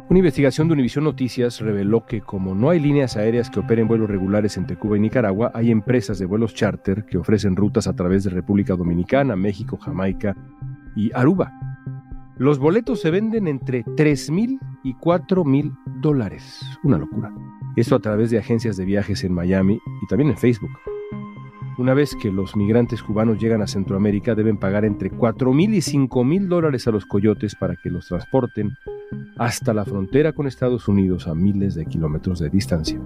Una 0.07 0.19
investigación 0.19 0.67
de 0.67 0.75
Univision 0.75 1.03
Noticias 1.03 1.59
reveló 1.61 2.05
que 2.05 2.21
como 2.21 2.53
no 2.53 2.69
hay 2.69 2.79
líneas 2.79 3.17
aéreas 3.17 3.49
que 3.49 3.59
operen 3.59 3.87
vuelos 3.87 4.07
regulares 4.07 4.55
entre 4.55 4.77
Cuba 4.77 4.97
y 4.97 4.99
Nicaragua, 4.99 5.51
hay 5.55 5.71
empresas 5.71 6.19
de 6.19 6.27
vuelos 6.27 6.53
charter 6.53 7.05
que 7.05 7.17
ofrecen 7.17 7.55
rutas 7.55 7.87
a 7.87 7.95
través 7.95 8.23
de 8.23 8.29
República 8.29 8.75
Dominicana, 8.75 9.35
México, 9.35 9.77
Jamaica 9.77 10.35
y 10.95 11.11
Aruba. 11.11 11.51
Los 12.37 12.59
boletos 12.59 13.01
se 13.01 13.09
venden 13.09 13.47
entre 13.47 13.83
3 13.97 14.29
mil 14.29 14.59
y 14.83 14.93
4 14.93 15.43
mil 15.43 15.73
dólares. 16.01 16.61
Una 16.83 16.99
locura. 16.99 17.33
Esto 17.75 17.95
a 17.95 17.99
través 17.99 18.29
de 18.29 18.37
agencias 18.37 18.77
de 18.77 18.85
viajes 18.85 19.23
en 19.23 19.33
Miami 19.33 19.79
y 20.03 20.07
también 20.07 20.29
en 20.29 20.37
Facebook. 20.37 20.71
Una 21.77 21.93
vez 21.93 22.15
que 22.15 22.31
los 22.31 22.55
migrantes 22.55 23.03
cubanos 23.03 23.37
llegan 23.37 23.61
a 23.61 23.67
Centroamérica, 23.67 24.33
deben 24.33 24.57
pagar 24.57 24.85
entre 24.85 25.09
4 25.09 25.53
mil 25.53 25.73
y 25.73 25.81
5 25.81 26.23
mil 26.23 26.47
dólares 26.47 26.87
a 26.87 26.91
los 26.91 27.05
coyotes 27.05 27.55
para 27.55 27.75
que 27.75 27.89
los 27.89 28.07
transporten 28.07 28.77
hasta 29.37 29.73
la 29.73 29.83
frontera 29.83 30.31
con 30.31 30.47
Estados 30.47 30.87
Unidos 30.87 31.27
a 31.27 31.35
miles 31.35 31.75
de 31.75 31.85
kilómetros 31.85 32.39
de 32.39 32.49
distancia. 32.49 32.99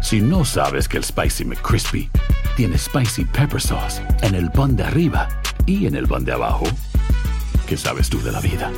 Si 0.00 0.20
no 0.20 0.44
sabes 0.44 0.88
que 0.88 0.96
el 0.96 1.04
Spicy 1.04 1.44
McCrispy 1.44 2.10
tiene 2.56 2.78
Spicy 2.78 3.26
Pepper 3.26 3.60
Sauce 3.60 4.02
en 4.22 4.34
el 4.34 4.50
pan 4.50 4.74
de 4.74 4.82
arriba 4.82 5.28
y 5.66 5.86
en 5.86 5.94
el 5.94 6.08
pan 6.08 6.24
de 6.24 6.32
abajo, 6.32 6.64
¿qué 7.68 7.76
sabes 7.76 8.08
tú 8.10 8.18
de 8.22 8.32
la 8.32 8.40
vida? 8.40 8.72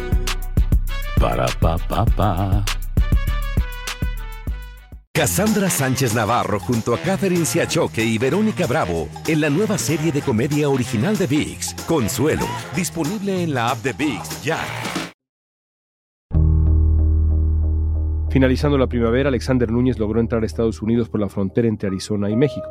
Para, 1.18 1.46
pa, 1.60 1.78
pa, 1.78 2.04
pa. 2.04 2.64
Cassandra 5.20 5.68
Sánchez 5.68 6.14
Navarro 6.14 6.58
junto 6.58 6.94
a 6.94 6.96
Catherine 6.96 7.44
Siachoque 7.44 8.02
y 8.02 8.16
Verónica 8.16 8.66
Bravo 8.66 9.06
en 9.28 9.42
la 9.42 9.50
nueva 9.50 9.76
serie 9.76 10.12
de 10.12 10.22
comedia 10.22 10.70
original 10.70 11.14
de 11.18 11.26
VIX, 11.26 11.74
Consuelo, 11.86 12.46
disponible 12.74 13.42
en 13.42 13.52
la 13.52 13.68
app 13.68 13.76
de 13.80 13.92
VIX 13.92 14.42
ya. 14.42 14.56
Finalizando 18.30 18.78
la 18.78 18.86
primavera, 18.86 19.28
Alexander 19.28 19.70
Núñez 19.70 19.98
logró 19.98 20.20
entrar 20.20 20.42
a 20.42 20.46
Estados 20.46 20.80
Unidos 20.80 21.10
por 21.10 21.20
la 21.20 21.28
frontera 21.28 21.68
entre 21.68 21.88
Arizona 21.88 22.30
y 22.30 22.36
México. 22.36 22.70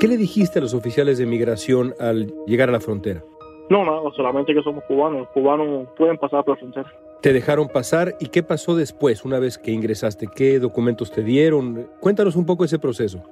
¿Qué 0.00 0.08
le 0.08 0.16
dijiste 0.16 0.58
a 0.58 0.62
los 0.62 0.74
oficiales 0.74 1.18
de 1.18 1.26
migración 1.26 1.94
al 2.00 2.34
llegar 2.48 2.70
a 2.70 2.72
la 2.72 2.80
frontera? 2.80 3.22
No, 3.70 3.84
nada, 3.84 4.00
solamente 4.16 4.52
que 4.52 4.62
somos 4.62 4.82
cubanos. 4.88 5.20
Los 5.20 5.28
cubanos 5.28 5.86
pueden 5.96 6.18
pasar 6.18 6.44
por 6.44 6.56
la 6.56 6.58
frontera. 6.58 7.05
Te 7.22 7.32
dejaron 7.32 7.68
pasar 7.68 8.14
y 8.20 8.28
qué 8.28 8.42
pasó 8.42 8.76
después, 8.76 9.24
una 9.24 9.38
vez 9.38 9.58
que 9.58 9.72
ingresaste, 9.72 10.28
qué 10.34 10.58
documentos 10.58 11.10
te 11.10 11.22
dieron. 11.22 11.88
Cuéntanos 12.00 12.36
un 12.36 12.46
poco 12.46 12.64
ese 12.64 12.78
proceso. 12.78 13.22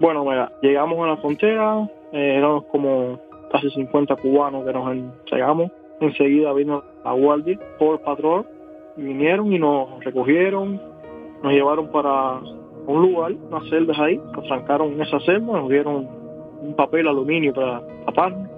Bueno, 0.00 0.24
mira, 0.24 0.52
llegamos 0.62 0.98
a 1.04 1.10
la 1.10 1.16
frontera, 1.18 1.88
eh, 2.12 2.34
éramos 2.36 2.64
como 2.66 3.20
casi 3.52 3.70
50 3.70 4.16
cubanos 4.16 4.64
que 4.64 4.72
nos 4.72 4.92
entregamos. 4.92 5.70
Enseguida 6.00 6.52
vino 6.52 6.82
la 7.04 7.12
guardia 7.12 7.58
por 7.78 8.00
patrón, 8.00 8.46
vinieron 8.96 9.52
y 9.52 9.58
nos 9.58 10.02
recogieron, 10.04 10.80
nos 11.42 11.52
llevaron 11.52 11.88
para 11.90 12.40
un 12.86 13.02
lugar, 13.02 13.32
unas 13.32 13.68
celdas 13.68 13.98
ahí, 13.98 14.20
nos 14.34 14.44
trancaron 14.46 14.92
en 14.92 15.02
esa 15.02 15.20
celda, 15.20 15.52
nos 15.52 15.68
dieron 15.68 16.08
un 16.60 16.74
papel 16.74 17.06
aluminio 17.06 17.52
para 17.52 17.82
taparnos. 18.06 18.48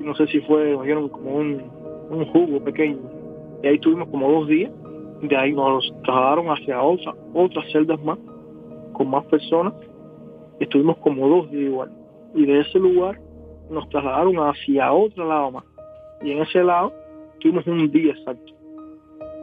Y 0.00 0.04
no 0.04 0.14
sé 0.14 0.26
si 0.26 0.40
fue, 0.40 0.72
nos 0.72 0.84
dieron 0.84 1.08
como 1.08 1.36
un, 1.36 1.62
un 2.10 2.26
jugo 2.26 2.60
pequeño 2.60 2.98
y 3.62 3.68
ahí 3.68 3.74
estuvimos 3.76 4.08
como 4.08 4.30
dos 4.30 4.48
días. 4.48 4.72
De 5.22 5.36
ahí 5.36 5.52
nos 5.52 5.88
trasladaron 6.04 6.46
hacia 6.48 6.82
otra, 6.82 7.14
otras 7.32 7.70
celdas 7.70 8.02
más, 8.02 8.18
con 8.92 9.08
más 9.08 9.24
personas. 9.26 9.72
Estuvimos 10.58 10.98
como 10.98 11.28
dos 11.28 11.50
días 11.50 11.70
igual. 11.70 11.92
Y 12.34 12.44
de 12.44 12.60
ese 12.60 12.78
lugar 12.78 13.20
nos 13.70 13.88
trasladaron 13.88 14.36
hacia 14.38 14.92
otro 14.92 15.28
lado 15.28 15.52
más. 15.52 15.64
Y 16.22 16.32
en 16.32 16.42
ese 16.42 16.64
lado 16.64 16.92
estuvimos 17.34 17.66
un 17.66 17.90
día 17.90 18.12
exacto. 18.12 18.52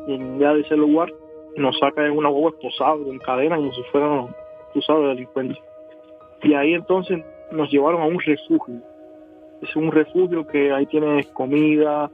Y 0.08 0.16
en 0.16 0.38
día 0.38 0.54
de 0.54 0.62
ese 0.62 0.76
lugar 0.76 1.14
nos 1.56 1.78
sacan 1.80 2.06
en 2.06 2.18
una 2.18 2.30
hueva 2.30 2.50
esposada, 2.50 2.98
en 3.08 3.20
cadena, 3.20 3.56
como 3.56 3.72
si 3.72 3.84
fueran, 3.92 4.36
tú 4.74 4.82
sabes, 4.82 5.08
delincuentes. 5.10 5.58
Y 6.44 6.54
ahí 6.54 6.74
entonces 6.74 7.24
nos 7.52 7.72
llevaron 7.72 8.02
a 8.02 8.06
un 8.06 8.20
refugio. 8.20 8.82
Es 9.62 9.76
un 9.76 9.92
refugio 9.92 10.46
que 10.48 10.72
ahí 10.72 10.86
tienes 10.88 11.28
comida, 11.28 12.10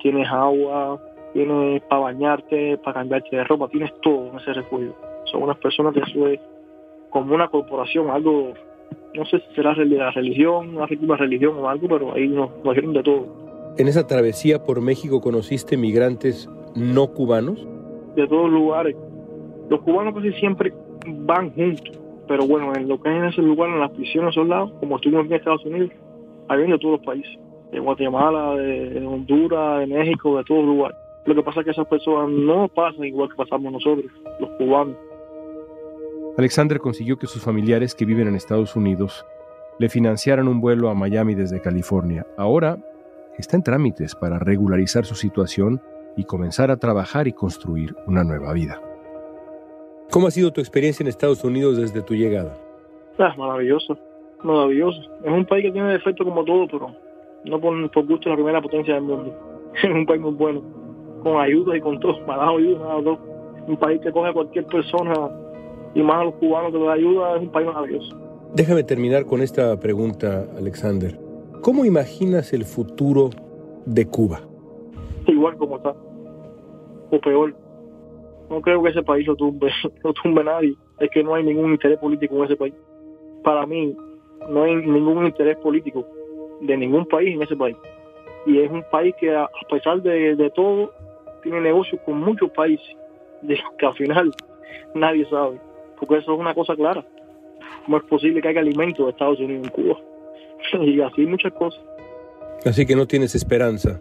tienes 0.00 0.28
agua, 0.28 1.00
tienes 1.34 1.82
para 1.82 2.02
bañarte, 2.02 2.78
para 2.78 2.94
cambiarte 2.94 3.36
de 3.36 3.44
ropa, 3.44 3.68
tienes 3.68 3.92
todo 4.00 4.30
en 4.30 4.38
ese 4.38 4.54
refugio. 4.54 4.94
Son 5.30 5.42
unas 5.42 5.58
personas 5.58 5.92
que 5.92 6.00
es 6.00 6.40
como 7.10 7.34
una 7.34 7.48
corporación, 7.48 8.08
algo, 8.08 8.54
no 9.14 9.24
sé 9.26 9.40
si 9.40 9.54
será 9.54 9.74
la 9.74 10.10
religión, 10.12 10.76
una 10.76 10.86
última 10.90 11.16
religión 11.16 11.58
o 11.58 11.68
algo, 11.68 11.88
pero 11.88 12.14
ahí 12.14 12.28
nos, 12.28 12.50
nos 12.64 12.74
dieron 12.74 12.94
de 12.94 13.02
todo. 13.02 13.26
¿En 13.76 13.88
esa 13.88 14.06
travesía 14.06 14.62
por 14.62 14.80
México 14.80 15.20
conociste 15.20 15.76
migrantes 15.76 16.48
no 16.76 17.08
cubanos? 17.08 17.66
De 18.14 18.26
todos 18.28 18.50
lugares. 18.50 18.96
Los 19.68 19.80
cubanos 19.80 20.14
casi 20.14 20.32
siempre 20.34 20.72
van 21.06 21.50
juntos, 21.50 21.98
pero 22.28 22.46
bueno, 22.46 22.72
en 22.76 22.88
lo 22.88 23.00
que 23.00 23.10
es 23.10 23.16
en 23.16 23.24
ese 23.24 23.42
lugar, 23.42 23.70
en 23.70 23.80
las 23.80 23.90
prisiones 23.90 24.34
soldados, 24.34 24.72
como 24.78 24.96
estuvimos 24.96 25.26
en 25.26 25.32
Estados 25.32 25.64
Unidos, 25.64 25.90
hay 26.48 26.70
de 26.70 26.78
todos 26.78 26.98
los 26.98 27.06
países, 27.06 27.38
de 27.72 27.80
Guatemala, 27.80 28.54
de, 28.54 28.90
de 28.90 29.06
Honduras, 29.06 29.80
de 29.80 29.86
México, 29.86 30.36
de 30.36 30.44
todos 30.44 30.64
lugares. 30.64 31.03
Lo 31.26 31.34
que 31.34 31.42
pasa 31.42 31.60
es 31.60 31.64
que 31.64 31.72
esas 31.72 31.86
personas 31.86 32.28
no 32.30 32.68
pasan 32.68 33.04
igual 33.04 33.30
que 33.30 33.36
pasamos 33.36 33.72
nosotros, 33.72 34.10
los 34.40 34.50
cubanos. 34.58 34.96
Alexander 36.36 36.78
consiguió 36.80 37.16
que 37.16 37.26
sus 37.26 37.42
familiares 37.42 37.94
que 37.94 38.04
viven 38.04 38.28
en 38.28 38.34
Estados 38.34 38.74
Unidos 38.76 39.24
le 39.78 39.88
financiaran 39.88 40.48
un 40.48 40.60
vuelo 40.60 40.88
a 40.88 40.94
Miami 40.94 41.34
desde 41.34 41.60
California. 41.60 42.26
Ahora 42.36 42.78
está 43.38 43.56
en 43.56 43.62
trámites 43.62 44.14
para 44.14 44.38
regularizar 44.38 45.04
su 45.04 45.14
situación 45.14 45.80
y 46.16 46.24
comenzar 46.24 46.70
a 46.70 46.76
trabajar 46.76 47.26
y 47.28 47.32
construir 47.32 47.94
una 48.06 48.24
nueva 48.24 48.52
vida. 48.52 48.80
¿Cómo 50.10 50.26
ha 50.26 50.30
sido 50.30 50.52
tu 50.52 50.60
experiencia 50.60 51.02
en 51.02 51.08
Estados 51.08 51.42
Unidos 51.44 51.76
desde 51.76 52.02
tu 52.02 52.14
llegada? 52.14 52.56
Ah, 53.18 53.34
maravilloso, 53.36 53.96
maravilloso. 54.42 55.00
Es 55.24 55.32
un 55.32 55.44
país 55.44 55.64
que 55.64 55.72
tiene 55.72 55.92
defectos 55.92 56.26
como 56.26 56.44
todo, 56.44 56.66
pero 56.68 56.94
no 57.44 57.60
por, 57.60 57.90
por 57.90 58.06
gusto 58.06 58.28
la 58.28 58.36
primera 58.36 58.60
potencia 58.60 58.94
del 58.94 59.04
mundo. 59.04 59.34
Es 59.74 59.84
un 59.84 60.06
país 60.06 60.20
muy 60.20 60.34
bueno, 60.34 60.62
con 61.24 61.40
ayuda 61.40 61.76
y 61.76 61.80
con 61.80 61.98
todo, 61.98 62.20
me 62.26 62.34
ha 62.34 62.36
dado 62.36 62.58
ayuda, 62.58 63.02
todo. 63.02 63.18
Un 63.66 63.76
país 63.78 64.00
que 64.02 64.12
coge 64.12 64.28
a 64.28 64.32
cualquier 64.32 64.66
persona 64.66 65.14
y 65.94 66.02
más 66.02 66.20
a 66.20 66.24
los 66.24 66.34
cubanos 66.34 66.70
que 66.70 66.78
les 66.78 66.88
ayuda, 66.88 67.36
es 67.36 67.42
un 67.42 67.48
país 67.48 67.66
maravilloso. 67.66 68.16
Déjame 68.54 68.84
terminar 68.84 69.24
con 69.24 69.40
esta 69.42 69.80
pregunta, 69.80 70.46
Alexander. 70.56 71.18
¿Cómo 71.62 71.84
imaginas 71.84 72.52
el 72.52 72.64
futuro 72.64 73.30
de 73.86 74.06
Cuba? 74.06 74.42
Igual 75.26 75.56
como 75.56 75.78
está, 75.78 75.94
o 77.10 77.18
peor. 77.20 77.54
No 78.50 78.60
creo 78.60 78.82
que 78.82 78.90
ese 78.90 79.02
país 79.02 79.26
lo 79.26 79.34
tumbe, 79.34 79.70
lo 80.04 80.12
tumbe 80.12 80.44
nadie. 80.44 80.76
Es 81.00 81.10
que 81.10 81.24
no 81.24 81.34
hay 81.34 81.42
ningún 81.42 81.72
interés 81.72 81.98
político 81.98 82.36
en 82.36 82.44
ese 82.44 82.56
país. 82.56 82.74
Para 83.42 83.66
mí, 83.66 83.96
no 84.50 84.62
hay 84.62 84.76
ningún 84.76 85.24
interés 85.24 85.56
político 85.56 86.06
de 86.60 86.76
ningún 86.76 87.06
país 87.06 87.34
en 87.34 87.42
ese 87.42 87.56
país. 87.56 87.76
Y 88.46 88.58
es 88.58 88.70
un 88.70 88.84
país 88.90 89.14
que, 89.18 89.34
a 89.34 89.48
pesar 89.70 90.02
de, 90.02 90.36
de 90.36 90.50
todo, 90.50 90.92
tiene 91.44 91.60
negocios 91.60 92.00
con 92.04 92.18
muchos 92.18 92.50
países 92.50 92.96
que 93.78 93.86
al 93.86 93.94
final 93.94 94.32
nadie 94.94 95.28
sabe, 95.28 95.60
porque 96.00 96.16
eso 96.16 96.34
es 96.34 96.40
una 96.40 96.54
cosa 96.54 96.74
clara. 96.74 97.06
¿Cómo 97.84 97.98
es 97.98 98.04
posible 98.04 98.40
que 98.40 98.48
haya 98.48 98.60
alimentos 98.60 99.04
de 99.04 99.12
Estados 99.12 99.38
Unidos 99.38 99.66
en 99.66 99.70
Cuba? 99.70 100.00
y 100.80 101.00
así 101.00 101.26
muchas 101.26 101.52
cosas. 101.52 101.80
Así 102.64 102.86
que 102.86 102.96
no 102.96 103.06
tienes 103.06 103.34
esperanza. 103.34 104.00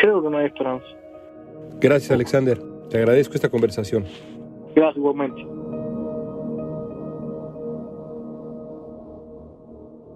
Creo 0.00 0.22
que 0.22 0.30
no 0.30 0.38
hay 0.38 0.46
esperanza. 0.46 0.86
Gracias, 1.80 2.10
Alexander. 2.10 2.58
Te 2.90 2.98
agradezco 2.98 3.34
esta 3.34 3.48
conversación. 3.48 4.04
Gracias, 4.74 4.96
igualmente. 4.96 5.46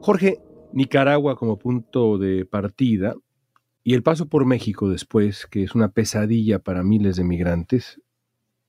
Jorge, 0.01 0.39
Nicaragua 0.73 1.37
como 1.37 1.57
punto 1.57 2.19
de 2.19 2.45
partida 2.45 3.15
y 3.89 3.95
el 3.95 4.03
paso 4.03 4.29
por 4.29 4.45
México 4.45 4.91
después, 4.91 5.47
que 5.47 5.63
es 5.63 5.75
una 5.75 5.89
pesadilla 5.89 6.59
para 6.59 6.83
miles 6.83 7.17
de 7.17 7.25
migrantes, 7.25 8.03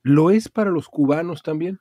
¿lo 0.01 0.31
es 0.31 0.47
para 0.47 0.71
los 0.71 0.87
cubanos 0.87 1.43
también? 1.43 1.79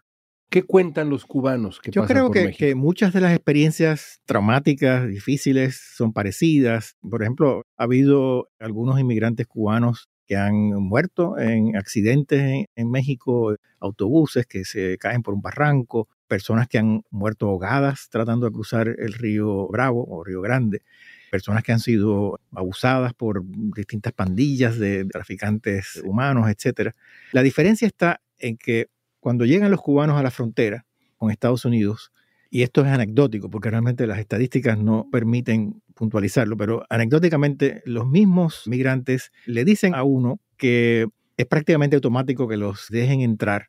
¿Qué 0.50 0.64
cuentan 0.64 1.09
los 1.09 1.25
cubanos 1.25 1.78
que 1.78 1.92
Yo 1.92 2.02
pasan 2.02 2.16
creo 2.16 2.26
por 2.26 2.35
que, 2.35 2.45
México? 2.47 2.59
que 2.59 2.75
muchas 2.75 3.12
de 3.12 3.21
las 3.21 3.33
experiencias 3.33 4.21
traumáticas, 4.25 5.07
difíciles, 5.07 5.80
son 5.95 6.12
parecidas. 6.12 6.97
Por 7.00 7.23
ejemplo, 7.23 7.62
ha 7.76 7.85
habido 7.85 8.49
algunos 8.59 8.99
inmigrantes 8.99 9.47
cubanos 9.47 10.09
que 10.26 10.35
han 10.35 10.71
muerto 10.75 11.38
en 11.38 11.76
accidentes 11.76 12.40
en, 12.40 12.66
en 12.75 12.90
México, 12.90 13.54
autobuses 13.78 14.47
que 14.47 14.64
se 14.64 14.99
caen 14.99 15.23
por 15.23 15.35
un 15.35 15.42
barranco, 15.42 16.09
personas 16.26 16.66
que 16.66 16.78
han 16.78 17.02
muerto 17.12 17.47
ahogadas 17.47 18.09
tratando 18.11 18.47
de 18.47 18.52
cruzar 18.52 18.88
el 18.88 19.12
río 19.12 19.68
Bravo 19.68 20.04
o 20.09 20.25
Río 20.25 20.40
Grande, 20.40 20.83
personas 21.31 21.63
que 21.63 21.73
han 21.73 21.81
sido 21.81 22.41
abusadas 22.53 23.15
por 23.15 23.43
distintas 23.45 24.13
pandillas 24.13 24.79
de 24.79 25.05
traficantes 25.05 26.01
humanos, 26.05 26.49
etc. 26.51 26.93
La 27.33 27.43
diferencia 27.43 27.87
está 27.87 28.21
en 28.39 28.57
que 28.57 28.89
cuando 29.21 29.45
llegan 29.45 29.71
los 29.71 29.81
cubanos 29.81 30.19
a 30.19 30.23
la 30.23 30.31
frontera 30.31 30.87
con 31.17 31.31
Estados 31.31 31.65
Unidos, 31.65 32.13
y 32.51 32.63
esto 32.63 32.81
es 32.81 32.89
anecdótico 32.89 33.51
porque 33.51 33.71
realmente 33.71 34.07
las 34.07 34.19
estadísticas 34.19 34.79
no 34.79 35.09
permiten 35.11 35.83
puntualizarlo, 35.95 36.57
pero 36.57 36.85
anecdóticamente 36.89 37.83
los 37.85 38.07
mismos 38.07 38.63
migrantes 38.67 39.33
le 39.45 39.65
dicen 39.65 39.95
a 39.95 40.03
uno 40.05 40.41
que 40.57 41.07
es 41.37 41.47
prácticamente 41.47 41.97
automático 41.97 42.49
que 42.49 42.57
los 42.57 42.87
dejen 42.89 43.21
entrar 43.21 43.69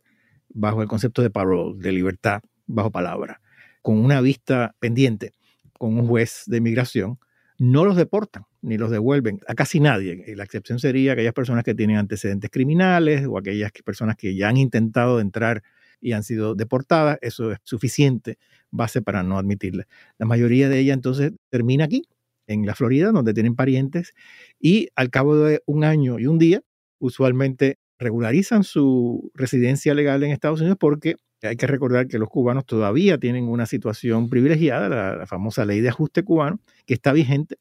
bajo 0.49 0.81
el 0.81 0.87
concepto 0.87 1.21
de 1.21 1.29
parole, 1.29 1.75
de 1.77 1.91
libertad 1.91 2.41
bajo 2.67 2.91
palabra, 2.91 3.41
con 3.81 3.97
una 3.97 4.21
vista 4.21 4.75
pendiente 4.79 5.33
con 5.79 5.97
un 5.97 6.07
juez 6.07 6.43
de 6.45 6.57
inmigración, 6.57 7.17
no 7.59 7.85
los 7.85 7.95
deportan 7.97 8.45
ni 8.61 8.77
los 8.77 8.91
devuelven 8.91 9.41
a 9.47 9.55
casi 9.55 9.79
nadie. 9.81 10.23
La 10.35 10.43
excepción 10.45 10.79
sería 10.79 11.13
aquellas 11.13 11.33
personas 11.33 11.63
que 11.63 11.75
tienen 11.75 11.97
antecedentes 11.97 12.49
criminales 12.51 13.25
o 13.27 13.37
aquellas 13.37 13.71
que- 13.71 13.83
personas 13.83 14.15
que 14.17 14.35
ya 14.35 14.49
han 14.49 14.57
intentado 14.57 15.19
entrar 15.21 15.63
y 16.01 16.13
han 16.13 16.23
sido 16.23 16.55
deportadas. 16.55 17.19
Eso 17.21 17.51
es 17.51 17.59
suficiente 17.63 18.37
base 18.71 19.01
para 19.01 19.23
no 19.23 19.37
admitirlas. 19.37 19.87
La 20.17 20.25
mayoría 20.25 20.69
de 20.69 20.79
ellas 20.79 20.95
entonces 20.95 21.33
termina 21.49 21.85
aquí, 21.85 22.03
en 22.47 22.65
la 22.65 22.75
Florida, 22.75 23.11
donde 23.11 23.33
tienen 23.33 23.55
parientes, 23.55 24.13
y 24.59 24.89
al 24.95 25.09
cabo 25.11 25.37
de 25.37 25.61
un 25.67 25.83
año 25.83 26.17
y 26.19 26.27
un 26.27 26.39
día, 26.39 26.61
usualmente 26.99 27.77
regularizan 27.99 28.63
su 28.63 29.31
residencia 29.35 29.93
legal 29.93 30.23
en 30.23 30.31
Estados 30.31 30.61
Unidos 30.61 30.77
porque 30.79 31.15
hay 31.43 31.55
que 31.55 31.67
recordar 31.67 32.07
que 32.07 32.19
los 32.19 32.29
cubanos 32.29 32.65
todavía 32.65 33.17
tienen 33.17 33.47
una 33.47 33.65
situación 33.65 34.29
privilegiada, 34.29 35.15
la, 35.17 35.25
famosa 35.25 35.65
ley 35.65 35.79
de 35.81 35.89
ajuste 35.89 36.23
cubano, 36.23 36.59
que 36.85 36.93
está 36.93 37.13
vigente 37.13 37.57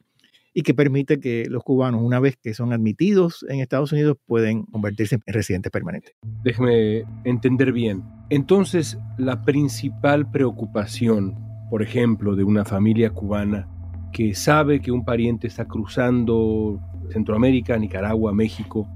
y 0.54 0.62
que 0.62 0.75
permite 0.75 1.20
que 1.20 1.47
los 1.49 1.62
cubanos, 1.62 2.02
una 2.02 2.18
vez 2.18 2.37
que 2.37 2.54
son 2.54 2.73
admitidos 2.73 3.44
en 3.49 3.61
Estados 3.61 3.92
Unidos, 3.92 4.16
pueden 4.26 4.64
convertirse 4.64 5.16
en 5.16 5.23
residentes 5.26 5.70
permanentes. 5.70 6.14
Déjeme 6.42 7.04
entender 7.25 7.73
bien. 7.73 8.02
Entonces, 8.30 8.99
la 9.18 9.44
principal 9.44 10.30
preocupación, 10.30 11.37
por 11.70 11.82
ejemplo, 11.82 12.34
de 12.34 12.45
una 12.45 12.64
familia 12.64 13.10
cubana 13.10 13.69
que 14.12 14.34
sabe 14.34 14.80
que 14.80 14.91
un 14.91 15.04
pariente 15.04 15.47
está 15.47 15.67
cruzando 15.67 16.80
Centroamérica, 17.10 17.78
Nicaragua, 17.78 18.32
México, 18.32 18.88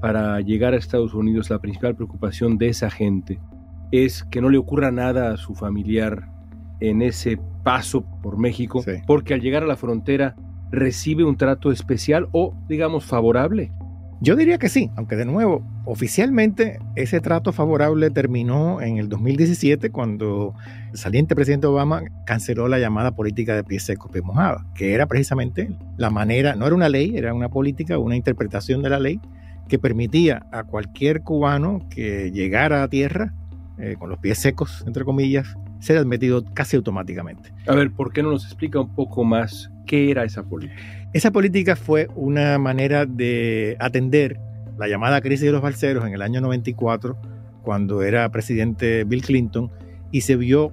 para 0.00 0.40
llegar 0.40 0.74
a 0.74 0.76
Estados 0.76 1.14
Unidos, 1.14 1.48
la 1.48 1.60
principal 1.60 1.96
preocupación 1.96 2.58
de 2.58 2.68
esa 2.68 2.90
gente 2.90 3.40
es 3.92 4.24
que 4.24 4.40
no 4.40 4.48
le 4.50 4.58
ocurra 4.58 4.90
nada 4.90 5.32
a 5.32 5.36
su 5.36 5.54
familiar 5.54 6.28
en 6.80 7.02
ese 7.02 7.38
paso 7.62 8.04
por 8.22 8.38
México, 8.38 8.82
Sí. 8.82 8.92
porque 9.06 9.34
al 9.34 9.40
llegar 9.40 9.62
a 9.62 9.66
la 9.66 9.76
frontera 9.76 10.36
recibe 10.70 11.24
un 11.24 11.36
trato 11.36 11.70
especial 11.72 12.28
o, 12.32 12.54
digamos, 12.68 13.04
favorable. 13.04 13.70
Yo 14.20 14.34
diría 14.34 14.56
que 14.58 14.70
sí, 14.70 14.90
aunque 14.96 15.14
de 15.14 15.26
nuevo, 15.26 15.62
oficialmente 15.84 16.78
ese 16.94 17.20
trato 17.20 17.52
favorable 17.52 18.10
terminó 18.10 18.80
en 18.80 18.96
el 18.96 19.10
2017 19.10 19.90
cuando 19.90 20.54
el 20.90 20.96
saliente 20.96 21.34
presidente 21.34 21.66
Obama 21.66 22.02
canceló 22.24 22.66
la 22.66 22.78
llamada 22.78 23.14
política 23.14 23.54
de 23.54 23.62
pies 23.62 23.82
secos, 23.84 24.10
pies 24.10 24.24
mojados, 24.24 24.62
que 24.74 24.94
era 24.94 25.04
precisamente 25.06 25.68
la 25.98 26.08
manera, 26.08 26.54
no 26.56 26.66
era 26.66 26.74
una 26.74 26.88
ley, 26.88 27.16
era 27.16 27.34
una 27.34 27.50
política, 27.50 27.98
una 27.98 28.16
interpretación 28.16 28.82
de 28.82 28.90
la 28.90 28.98
ley 29.00 29.20
que 29.68 29.78
permitía 29.78 30.46
a 30.50 30.64
cualquier 30.64 31.20
cubano 31.22 31.86
que 31.90 32.30
llegara 32.30 32.82
a 32.82 32.88
tierra 32.88 33.34
eh, 33.78 33.96
con 33.98 34.08
los 34.08 34.18
pies 34.18 34.38
secos, 34.38 34.82
entre 34.86 35.04
comillas, 35.04 35.54
ser 35.80 35.98
admitido 35.98 36.44
casi 36.54 36.76
automáticamente. 36.76 37.52
A 37.66 37.74
ver, 37.74 37.90
¿por 37.90 38.12
qué 38.12 38.22
no 38.22 38.30
nos 38.30 38.44
explica 38.44 38.80
un 38.80 38.94
poco 38.94 39.22
más 39.22 39.70
qué 39.86 40.10
era 40.10 40.24
esa 40.24 40.42
política? 40.42 40.80
Esa 41.12 41.30
política 41.30 41.76
fue 41.76 42.08
una 42.14 42.58
manera 42.58 43.04
de 43.04 43.76
atender 43.78 44.40
la 44.78 44.88
llamada 44.88 45.20
crisis 45.20 45.46
de 45.46 45.52
los 45.52 45.62
balseros 45.62 46.06
en 46.06 46.14
el 46.14 46.22
año 46.22 46.40
94, 46.40 47.16
cuando 47.62 48.02
era 48.02 48.30
presidente 48.30 49.04
Bill 49.04 49.22
Clinton, 49.22 49.70
y 50.10 50.22
se 50.22 50.36
vio 50.36 50.72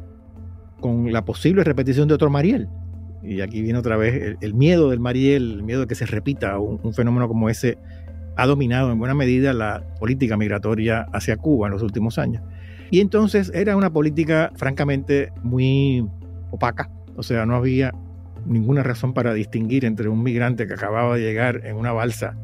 con 0.80 1.12
la 1.12 1.26
posible 1.26 1.64
repetición 1.64 2.08
de 2.08 2.14
otro 2.14 2.30
Mariel. 2.30 2.70
Y 3.22 3.42
aquí 3.42 3.62
viene 3.62 3.80
otra 3.80 3.98
vez 3.98 4.22
el, 4.22 4.38
el 4.42 4.54
miedo 4.54 4.90
del 4.90 5.00
Mariel, 5.00 5.52
el 5.56 5.64
miedo 5.64 5.82
de 5.82 5.88
que 5.88 5.96
se 5.96 6.06
repita 6.06 6.58
un, 6.60 6.80
un 6.84 6.94
fenómeno 6.94 7.28
como 7.28 7.50
ese, 7.50 7.78
ha 8.36 8.46
dominado 8.46 8.92
en 8.92 9.00
buena 9.00 9.14
medida 9.14 9.54
la 9.54 9.84
política 10.00 10.38
migratoria 10.38 11.08
hacia 11.14 11.38
Cuba 11.38 11.68
en 11.68 11.74
los 11.74 11.84
últimos 11.84 12.18
años. 12.18 12.44
Y 12.94 13.00
entonces 13.00 13.52
era 13.56 13.76
una 13.76 13.92
política 13.92 14.52
francamente 14.56 15.34
muy 15.42 16.08
opaca, 16.52 16.92
o 17.16 17.24
sea, 17.24 17.44
no 17.44 17.56
había 17.56 17.92
ninguna 18.46 18.84
razón 18.84 19.16
para 19.16 19.34
distinguir 19.34 19.84
entre 19.84 20.10
un 20.10 20.22
migrante 20.22 20.68
que 20.68 20.76
acababa 20.76 21.16
de 21.16 21.24
llegar 21.24 21.66
en 21.66 21.76
una 21.76 21.92
balsa 21.92 22.38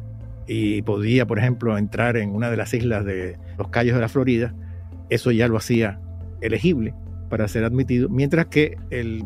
y 0.48 0.82
podía, 0.82 1.28
por 1.28 1.38
ejemplo, 1.38 1.78
entrar 1.78 2.18
en 2.18 2.34
una 2.34 2.50
de 2.50 2.58
las 2.58 2.74
islas 2.74 3.06
de 3.06 3.38
los 3.60 3.68
Cayos 3.68 3.94
de 3.94 4.02
la 4.02 4.10
Florida, 4.10 4.56
eso 5.12 5.30
ya 5.30 5.48
lo 5.48 5.56
hacía 5.56 6.00
elegible 6.42 6.96
para 7.30 7.48
ser 7.48 7.64
admitido, 7.64 8.10
mientras 8.10 8.48
que 8.48 8.76
el 8.90 9.26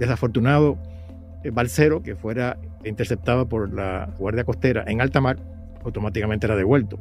desafortunado 0.00 0.78
eh, 1.44 1.50
balsero 1.50 2.02
que 2.02 2.16
fuera 2.16 2.58
interceptado 2.84 3.48
por 3.48 3.72
la 3.72 4.12
Guardia 4.18 4.42
Costera 4.42 4.82
en 4.88 5.00
alta 5.00 5.20
mar, 5.20 5.38
automáticamente 5.84 6.44
era 6.48 6.56
devuelto. 6.56 6.98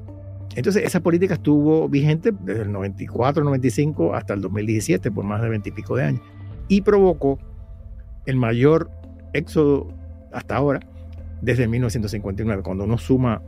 Entonces, 0.56 0.84
esa 0.86 1.02
política 1.02 1.34
estuvo 1.36 1.90
vigente 1.90 2.32
desde 2.42 2.62
el 2.64 2.72
94, 2.72 3.44
95 3.44 4.14
hasta 4.16 4.34
el 4.34 4.42
2017, 4.42 5.12
por 5.12 5.26
más 5.26 5.42
de 5.42 5.50
20 5.50 5.70
y 5.70 5.72
pico 5.72 5.96
de 5.96 6.04
años, 6.06 6.22
y 6.68 6.82
provocó 6.82 7.38
el 8.26 8.38
mayor 8.38 8.90
éxodo 9.34 9.88
hasta 10.32 10.56
ahora 10.56 10.80
desde 11.42 11.68
1959, 11.68 12.64
cuando 12.64 12.86
uno 12.86 12.98
suma 12.98 13.42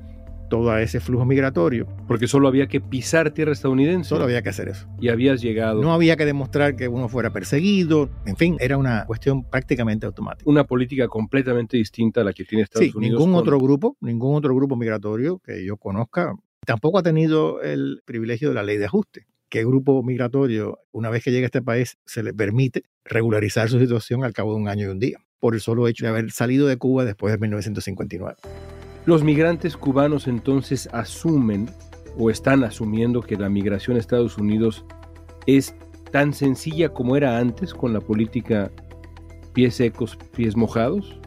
todo 0.50 0.78
ese 0.78 1.00
flujo 1.02 1.26
migratorio. 1.26 1.88
Porque 2.08 2.26
solo 2.28 2.48
había 2.48 2.68
que 2.68 2.80
pisar 2.80 3.32
tierra 3.32 3.52
estadounidense. 3.52 4.08
Solo 4.08 4.24
había 4.24 4.42
que 4.42 4.48
hacer 4.50 4.70
eso. 4.70 4.88
Y 5.00 5.10
habías 5.10 5.42
llegado. 5.42 5.82
No 5.82 5.92
había 5.94 6.16
que 6.16 6.26
demostrar 6.26 6.76
que 6.78 6.88
uno 6.88 7.10
fuera 7.10 7.32
perseguido, 7.32 8.10
en 8.26 8.38
fin, 8.38 8.56
era 8.62 8.78
una 8.78 9.06
cuestión 9.06 9.44
prácticamente 9.44 10.06
automática. 10.06 10.50
Una 10.50 10.64
política 10.64 11.08
completamente 11.10 11.76
distinta 11.76 12.22
a 12.22 12.24
la 12.24 12.32
que 12.34 12.46
tiene 12.46 12.64
Estados 12.64 12.86
Sí, 12.88 12.94
Unidos. 12.96 13.20
ningún 13.20 13.34
con- 13.34 13.42
otro 13.42 13.60
grupo, 13.60 13.98
ningún 14.00 14.36
otro 14.36 14.56
grupo 14.56 14.78
migratorio 14.78 15.40
que 15.40 15.66
yo 15.66 15.76
conozca, 15.76 16.34
tampoco 16.68 16.98
ha 16.98 17.04
tenido 17.04 17.62
el 17.62 18.02
privilegio 18.04 18.50
de 18.50 18.56
la 18.56 18.62
ley 18.62 18.78
de 18.78 18.86
ajuste. 18.86 19.26
¿Qué 19.50 19.64
grupo 19.64 20.04
migratorio, 20.04 20.80
una 20.92 21.10
vez 21.10 21.24
que 21.24 21.32
llega 21.32 21.46
a 21.46 21.48
este 21.48 21.62
país, 21.62 21.98
se 22.06 22.22
le 22.24 22.34
permite 22.34 22.84
regularizar 23.06 23.70
su 23.70 23.80
situación 23.80 24.26
al 24.26 24.34
cabo 24.34 24.54
de 24.54 24.60
un 24.60 24.68
año 24.68 24.88
y 24.88 24.90
un 24.90 25.00
día? 25.00 25.18
Por 25.40 25.54
el 25.54 25.62
solo 25.62 25.88
hecho 25.88 26.04
de 26.04 26.10
haber 26.10 26.30
salido 26.32 26.68
de 26.68 26.76
Cuba 26.76 27.06
después 27.06 27.32
de 27.32 27.40
1959. 27.40 28.36
Los 29.06 29.24
migrantes 29.24 29.78
cubanos 29.78 30.28
entonces 30.28 30.90
asumen 30.92 31.70
o 32.18 32.30
están 32.30 32.66
asumiendo 32.66 33.22
que 33.22 33.38
la 33.38 33.48
migración 33.48 33.96
a 33.96 34.02
Estados 34.02 34.38
Unidos 34.38 34.84
es 35.46 35.74
tan 36.12 36.34
sencilla 36.34 36.90
como 36.90 37.16
era 37.16 37.38
antes 37.38 37.74
con 37.74 37.94
la 37.94 38.02
política 38.02 38.72
pies 39.54 39.76
secos, 39.76 40.18
pies 40.36 40.58
mojados. 40.58 41.18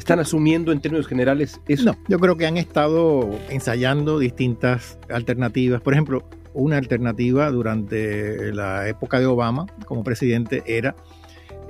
¿Están 0.00 0.18
asumiendo 0.18 0.72
en 0.72 0.80
términos 0.80 1.06
generales 1.06 1.60
eso? 1.68 1.84
No, 1.84 1.96
yo 2.08 2.18
creo 2.18 2.38
que 2.38 2.46
han 2.46 2.56
estado 2.56 3.38
ensayando 3.50 4.18
distintas 4.18 4.98
alternativas. 5.10 5.82
Por 5.82 5.92
ejemplo, 5.92 6.26
una 6.54 6.78
alternativa 6.78 7.50
durante 7.50 8.50
la 8.54 8.88
época 8.88 9.20
de 9.20 9.26
Obama 9.26 9.66
como 9.84 10.02
presidente 10.02 10.62
era, 10.64 10.96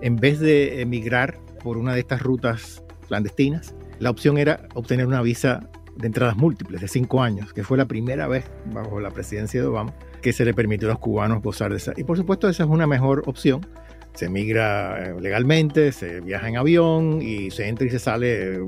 en 0.00 0.14
vez 0.14 0.38
de 0.38 0.80
emigrar 0.80 1.40
por 1.64 1.76
una 1.76 1.92
de 1.92 2.00
estas 2.00 2.22
rutas 2.22 2.84
clandestinas, 3.08 3.74
la 3.98 4.10
opción 4.10 4.38
era 4.38 4.68
obtener 4.74 5.08
una 5.08 5.22
visa 5.22 5.68
de 5.96 6.06
entradas 6.06 6.36
múltiples 6.36 6.80
de 6.80 6.86
cinco 6.86 7.24
años, 7.24 7.52
que 7.52 7.64
fue 7.64 7.76
la 7.76 7.86
primera 7.86 8.28
vez 8.28 8.44
bajo 8.72 9.00
la 9.00 9.10
presidencia 9.10 9.60
de 9.60 9.66
Obama 9.66 9.92
que 10.22 10.32
se 10.32 10.44
le 10.44 10.54
permitió 10.54 10.86
a 10.86 10.92
los 10.92 11.00
cubanos 11.00 11.42
gozar 11.42 11.72
de 11.72 11.78
esa. 11.78 11.94
Y 11.96 12.04
por 12.04 12.16
supuesto 12.16 12.48
esa 12.48 12.62
es 12.62 12.70
una 12.70 12.86
mejor 12.86 13.24
opción. 13.26 13.66
Se 14.14 14.28
migra 14.28 15.10
eh, 15.10 15.14
legalmente, 15.20 15.92
se 15.92 16.20
viaja 16.20 16.48
en 16.48 16.56
avión 16.56 17.22
y 17.22 17.50
se 17.50 17.68
entra 17.68 17.86
y 17.86 17.90
se 17.90 17.98
sale 17.98 18.60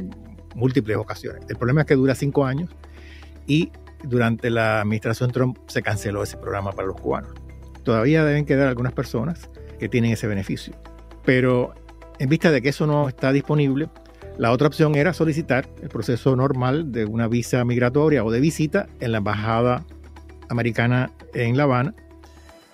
múltiples 0.55 0.97
ocasiones. 0.97 1.45
El 1.49 1.57
problema 1.57 1.83
es 1.83 1.87
que 1.87 1.95
dura 1.95 2.15
cinco 2.15 2.45
años 2.45 2.71
y 3.47 3.71
durante 4.05 4.51
la 4.51 4.81
administración 4.81 5.31
Trump 5.31 5.59
se 5.67 5.83
canceló 5.83 6.23
ese 6.23 6.37
programa 6.37 6.73
para 6.73 6.89
los 6.89 7.01
cubanos. 7.01 7.33
Todavía 7.83 8.25
deben 8.25 8.45
quedar 8.45 8.69
algunas 8.69 8.93
personas 8.93 9.51
que 9.79 9.89
tienen 9.89 10.13
ese 10.13 10.27
beneficio. 10.27 10.75
Pero 11.25 11.75
en 12.19 12.29
vista 12.29 12.51
de 12.51 12.63
que 12.63 12.69
eso 12.69 12.87
no 12.87 13.09
está 13.09 13.33
disponible, 13.33 13.89
la 14.39 14.51
otra 14.51 14.69
opción 14.69 14.95
era 14.95 15.13
solicitar 15.13 15.69
el 15.83 15.89
proceso 15.89 16.35
normal 16.37 16.91
de 16.93 17.05
una 17.05 17.29
visa 17.29 17.65
migratoria 17.65 18.25
o 18.25 18.31
de 18.31 18.41
visita 18.41 18.87
en 19.01 19.13
la 19.13 19.19
embajada 19.19 19.85
americana 20.49 21.11
en 21.35 21.57
La 21.57 21.65
Habana, 21.65 21.95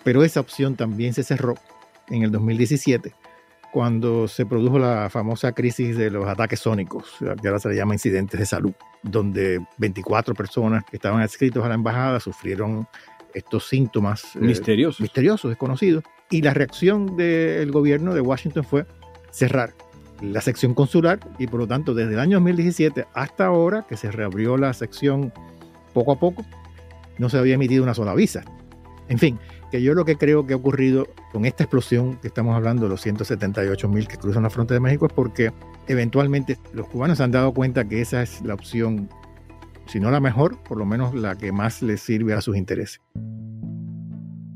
pero 0.05 0.23
esa 0.23 0.41
opción 0.41 0.77
también 0.77 1.15
se 1.15 1.23
cerró 1.23 1.55
en 2.11 2.23
el 2.23 2.31
2017 2.31 3.15
cuando 3.73 4.29
se 4.29 4.47
produjo 4.47 4.79
la 4.79 5.11
famosa 5.11 5.53
crisis 5.53 5.97
de 5.97 6.11
los 6.11 6.27
ataques 6.27 6.61
sónicos, 6.61 7.17
que 7.19 7.49
ahora 7.49 7.61
se 7.61 7.69
le 7.69 7.77
llama 7.77 7.95
incidentes 7.95 8.41
de 8.41 8.47
salud, 8.47 8.73
donde 9.03 9.61
24 9.77 10.35
personas 10.35 10.85
que 10.85 10.97
estaban 10.97 11.21
adscritos 11.21 11.65
a 11.65 11.69
la 11.69 11.75
embajada 11.75 12.19
sufrieron 12.21 12.89
estos 13.35 13.69
síntomas 13.69 14.37
eh, 14.37 14.41
misteriosos, 14.41 15.01
misteriosos 15.01 15.51
desconocidos, 15.51 16.03
y 16.31 16.43
la 16.43 16.55
reacción 16.55 17.17
del 17.17 17.71
gobierno 17.71 18.15
de 18.15 18.21
Washington 18.21 18.65
fue 18.65 18.87
cerrar 19.31 19.75
la 20.21 20.41
sección 20.41 20.75
consular 20.75 21.21
y 21.39 21.47
por 21.47 21.61
lo 21.61 21.67
tanto 21.69 21.95
desde 21.95 22.15
el 22.15 22.19
año 22.19 22.39
2017 22.39 23.07
hasta 23.15 23.47
ahora 23.47 23.87
que 23.89 23.97
se 23.97 24.11
reabrió 24.11 24.57
la 24.57 24.73
sección 24.73 25.33
poco 25.93 26.13
a 26.13 26.19
poco, 26.19 26.45
no 27.19 27.29
se 27.29 27.39
había 27.39 27.55
emitido 27.55 27.83
una 27.83 27.95
sola 27.95 28.15
visa. 28.15 28.45
En 29.09 29.19
fin, 29.19 29.39
que 29.71 29.83
yo 29.83 29.95
lo 29.95 30.05
que 30.05 30.17
creo 30.17 30.47
que 30.47 30.55
ha 30.55 30.57
ocurrido 30.57 31.07
con 31.33 31.45
esta 31.45 31.65
explosión 31.65 32.17
que 32.17 32.29
estamos 32.29 32.55
hablando, 32.55 32.89
los 32.89 33.01
178 33.03 33.89
mil 33.89 34.09
que 34.09 34.17
cruzan 34.17 34.43
la 34.43 34.51
frontera 34.51 34.77
de 34.77 34.81
México, 34.81 35.07
es 35.07 35.13
porque 35.13 35.53
eventualmente 35.87 36.59
los 36.73 36.87
cubanos 36.89 37.21
han 37.21 37.31
dado 37.31 37.53
cuenta 37.53 37.87
que 37.87 38.01
esa 38.01 38.23
es 38.23 38.43
la 38.43 38.55
opción, 38.55 39.09
si 39.87 40.01
no 40.01 40.11
la 40.11 40.21
mejor, 40.21 40.63
por 40.63 40.79
lo 40.79 40.87
menos 40.87 41.15
la 41.15 41.37
que 41.37 41.53
más 41.53 41.83
les 41.83 42.01
sirve 42.01 42.35
a 42.35 42.41
sus 42.41 42.57
intereses. 42.57 43.01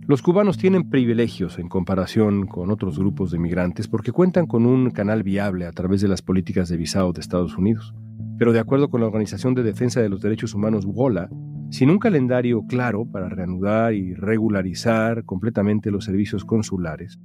Los 0.08 0.20
cubanos 0.20 0.58
tienen 0.58 0.90
privilegios 0.90 1.58
en 1.58 1.68
comparación 1.68 2.46
con 2.46 2.70
otros 2.70 2.98
grupos 2.98 3.30
de 3.30 3.38
migrantes 3.38 3.86
porque 3.86 4.10
cuentan 4.10 4.46
con 4.46 4.66
un 4.66 4.90
canal 4.90 5.22
viable 5.22 5.64
a 5.64 5.72
través 5.72 6.00
de 6.00 6.08
las 6.08 6.22
políticas 6.22 6.68
de 6.68 6.76
visado 6.76 7.12
de 7.12 7.20
Estados 7.20 7.56
Unidos. 7.56 7.94
Pero 8.36 8.52
de 8.52 8.58
acuerdo 8.58 8.90
con 8.90 9.00
la 9.00 9.06
Organización 9.06 9.54
de 9.54 9.62
Defensa 9.62 10.02
de 10.02 10.08
los 10.08 10.20
Derechos 10.20 10.54
Humanos 10.54 10.84
WOLA, 10.86 11.28
sin 11.72 11.88
un 11.88 11.98
calendario 11.98 12.66
claro 12.66 13.06
para 13.10 13.30
reanudar 13.30 13.94
y 13.94 14.12
regularizar 14.12 15.24
completamente 15.24 15.90
los 15.90 16.04
servicios 16.04 16.44
consulares, 16.44 17.18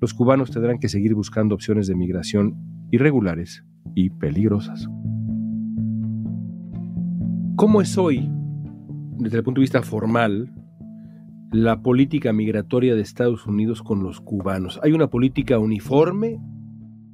los 0.00 0.12
cubanos 0.14 0.50
tendrán 0.50 0.80
que 0.80 0.88
seguir 0.88 1.14
buscando 1.14 1.54
opciones 1.54 1.86
de 1.86 1.94
migración 1.94 2.56
irregulares 2.90 3.64
y 3.94 4.10
peligrosas. 4.10 4.88
¿Cómo 7.54 7.80
es 7.80 7.96
hoy, 7.96 8.28
desde 9.18 9.38
el 9.38 9.44
punto 9.44 9.60
de 9.60 9.64
vista 9.64 9.82
formal, 9.82 10.52
la 11.52 11.80
política 11.80 12.32
migratoria 12.32 12.96
de 12.96 13.00
Estados 13.00 13.46
Unidos 13.46 13.80
con 13.84 14.02
los 14.02 14.20
cubanos? 14.20 14.80
¿Hay 14.82 14.90
una 14.90 15.06
política 15.06 15.60
uniforme 15.60 16.40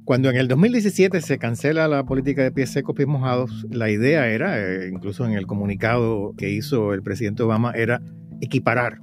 cuando 0.03 0.29
en 0.29 0.37
el 0.37 0.47
2017 0.47 1.21
se 1.21 1.37
cancela 1.37 1.87
la 1.87 2.05
política 2.05 2.41
de 2.41 2.51
pies 2.51 2.71
secos, 2.71 2.95
pies 2.95 3.07
mojados, 3.07 3.65
la 3.69 3.89
idea 3.89 4.27
era, 4.27 4.59
eh, 4.59 4.89
incluso 4.91 5.25
en 5.25 5.33
el 5.33 5.45
comunicado 5.45 6.33
que 6.37 6.49
hizo 6.49 6.93
el 6.93 7.03
presidente 7.03 7.43
Obama, 7.43 7.71
era 7.71 8.01
equiparar 8.41 8.99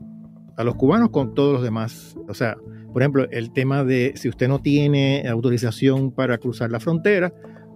a 0.57 0.65
los 0.65 0.75
cubanos 0.75 1.11
con 1.11 1.35
todos 1.35 1.53
los 1.55 1.63
demás. 1.63 2.17
O 2.29 2.35
sea, 2.35 2.57
por 2.93 3.03
ejemplo, 3.03 3.29
el 3.31 3.53
tema 3.53 3.85
de 3.85 4.13
si 4.17 4.29
usted 4.29 4.49
no 4.49 4.59
tiene 4.61 5.29
autorización 5.29 6.11
para 6.11 6.39
cruzar 6.39 6.73
la 6.73 6.81
frontera, 6.81 7.33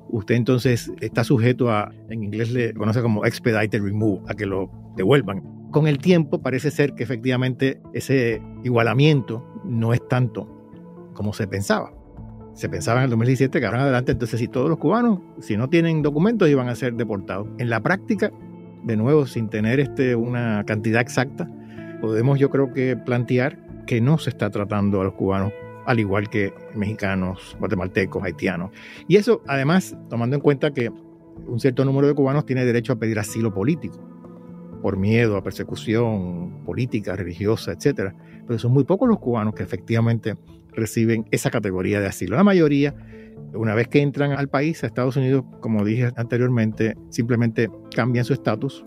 usted 0.09 0.35
entonces 0.35 0.93
está 1.01 1.23
sujeto 1.23 1.71
a, 1.71 1.93
en 2.11 2.25
inglés 2.25 2.51
le 2.51 2.75
conoce 2.75 3.03
como 3.03 3.25
expedited 3.25 3.81
remove, 3.81 4.21
a 4.29 4.35
que 4.35 4.47
lo 4.47 4.69
devuelvan. 4.97 5.43
Con 5.71 5.87
el 5.87 5.99
tiempo 5.99 6.43
parece 6.43 6.73
ser 6.73 6.95
que 6.95 7.05
efectivamente 7.05 7.81
ese 7.95 8.43
igualamiento 8.65 9.47
no 9.65 9.95
es 9.95 10.07
tanto 10.09 10.49
como 11.15 11.33
se 11.33 11.47
pensaba 11.47 12.02
se 12.55 12.69
pensaba 12.69 13.01
en 13.01 13.05
el 13.05 13.11
2017 13.11 13.61
que 13.61 13.67
ahora 13.67 13.83
adelante, 13.83 14.13
entonces 14.13 14.39
si 14.41 14.49
todos 14.49 14.69
los 14.69 14.79
cubanos, 14.79 15.21
si 15.41 15.57
no 15.57 15.69
tienen 15.69 16.03
documentos, 16.03 16.49
iban 16.49 16.69
a 16.69 16.75
ser 16.75 16.95
deportados. 16.95 17.49
En 17.59 17.71
la 17.71 17.81
práctica, 17.81 18.31
de 18.85 18.97
nuevo, 18.97 19.27
sin 19.27 19.49
tener 19.49 19.81
este, 19.81 20.15
una 20.15 20.65
cantidad 20.65 21.01
exacta, 21.01 21.49
podemos 22.01 22.39
yo 22.39 22.51
creo 22.51 22.73
que 22.73 22.97
plantear 22.97 23.59
que 23.87 24.01
no 24.01 24.19
se 24.19 24.31
está 24.31 24.51
tratando 24.51 25.01
a 25.01 25.05
los 25.05 25.15
cubanos 25.15 25.53
al 25.85 25.99
igual 25.99 26.29
que 26.29 26.55
mexicanos, 26.77 27.57
guatemaltecos, 27.59 28.23
haitianos. 28.23 28.71
Y 29.09 29.17
eso, 29.17 29.43
además, 29.49 29.97
tomando 30.09 30.37
en 30.37 30.43
cuenta 30.43 30.73
que 30.73 30.91
un 31.47 31.59
cierto 31.59 31.85
número 31.85 32.07
de 32.07 32.15
cubanos 32.15 32.47
tiene 32.47 32.65
derecho 32.65 32.93
a 32.93 32.97
pedir 32.97 33.19
asilo 33.19 33.53
político 33.53 34.12
por 34.83 34.97
miedo 34.97 35.37
a 35.37 35.43
persecución 35.43 36.65
política, 36.65 37.17
religiosa, 37.17 37.73
etc. 37.73 38.13
Pero 38.47 38.59
son 38.59 38.73
muy 38.73 38.85
pocos 38.85 39.09
los 39.09 39.21
cubanos 39.21 39.55
que 39.55 39.63
efectivamente 39.63 40.37
reciben 40.73 41.27
esa 41.31 41.51
categoría 41.51 42.01
de 42.01 42.07
asilo. 42.07 42.37
La 42.37 42.45
mayoría, 42.45 42.95
una 43.55 43.75
vez 43.75 43.89
que 43.89 44.01
entran 44.01 44.33
al 44.33 44.49
país, 44.49 44.83
a 44.83 44.87
Estados 44.87 45.17
Unidos, 45.17 45.45
como 45.61 45.85
dije 45.85 46.11
anteriormente, 46.17 46.97
simplemente 47.09 47.71
cambian 47.95 48.25
su 48.25 48.33
estatus 48.33 48.85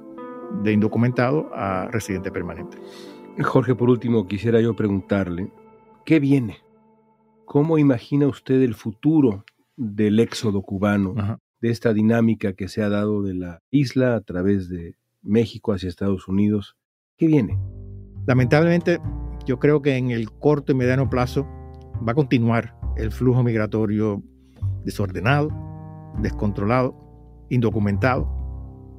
de 0.63 0.73
indocumentado 0.73 1.49
a 1.53 1.88
residente 1.91 2.31
permanente. 2.31 2.77
Jorge, 3.41 3.75
por 3.75 3.89
último, 3.89 4.27
quisiera 4.27 4.62
yo 4.62 4.75
preguntarle, 4.75 5.51
¿qué 6.05 6.19
viene? 6.19 6.58
¿Cómo 7.45 7.77
imagina 7.77 8.27
usted 8.27 8.62
el 8.62 8.73
futuro 8.73 9.43
del 9.75 10.19
éxodo 10.19 10.62
cubano, 10.62 11.39
de 11.62 11.69
esta 11.69 11.93
dinámica 11.93 12.53
que 12.53 12.67
se 12.67 12.81
ha 12.81 12.89
dado 12.89 13.23
de 13.23 13.34
la 13.34 13.62
isla 13.71 14.15
a 14.15 14.21
través 14.21 14.69
de 14.69 14.95
México 15.26 15.74
hacia 15.74 15.90
Estados 15.90 16.28
Unidos? 16.28 16.78
¿Qué 17.18 17.28
viene? 17.28 17.60
Lamentablemente, 18.28 19.00
yo 19.46 19.60
creo 19.60 19.82
que 19.82 19.98
en 19.98 20.12
el 20.12 20.32
corto 20.32 20.72
y 20.72 20.76
mediano 20.76 21.10
plazo 21.10 21.48
va 22.08 22.12
a 22.12 22.16
continuar 22.16 22.76
el 22.98 23.12
flujo 23.12 23.44
migratorio 23.44 24.24
desordenado, 24.84 25.50
descontrolado, 26.22 26.96
indocumentado, 27.50 28.30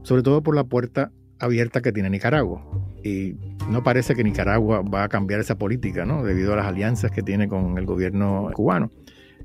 sobre 0.03 0.23
todo 0.23 0.43
por 0.43 0.55
la 0.55 0.65
puerta 0.65 1.13
abierta 1.39 1.81
que 1.81 1.93
tiene 1.93 2.11
Nicaragua. 2.11 2.65
Y 3.03 3.37
no 3.71 3.83
parece 3.83 4.15
que 4.15 4.25
Nicaragua 4.25 4.83
va 4.83 5.05
a 5.05 5.09
cambiar 5.09 5.41
esa 5.41 5.59
política, 5.59 6.05
¿no? 6.05 6.23
Debido 6.23 6.53
a 6.53 6.57
las 6.57 6.67
alianzas 6.67 7.11
que 7.11 7.23
tiene 7.23 7.49
con 7.49 7.79
el 7.79 7.87
gobierno 7.87 8.49
cubano. 8.55 8.91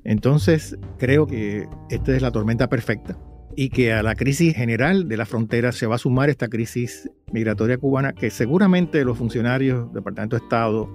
Entonces, 0.03 0.77
creo 0.97 1.27
que 1.27 1.67
esta 1.89 2.15
es 2.15 2.21
la 2.21 2.31
tormenta 2.31 2.69
perfecta 2.69 3.17
y 3.55 3.69
que 3.69 3.93
a 3.93 4.03
la 4.03 4.15
crisis 4.15 4.55
general 4.55 5.07
de 5.07 5.17
la 5.17 5.25
frontera 5.25 5.71
se 5.71 5.87
va 5.87 5.95
a 5.95 5.99
sumar 5.99 6.29
esta 6.29 6.47
crisis 6.47 7.09
migratoria 7.31 7.77
cubana 7.77 8.13
que 8.13 8.29
seguramente 8.29 9.03
los 9.05 9.17
funcionarios 9.17 9.85
del 9.87 9.95
Departamento 9.95 10.37
de 10.37 10.43
Estado, 10.43 10.89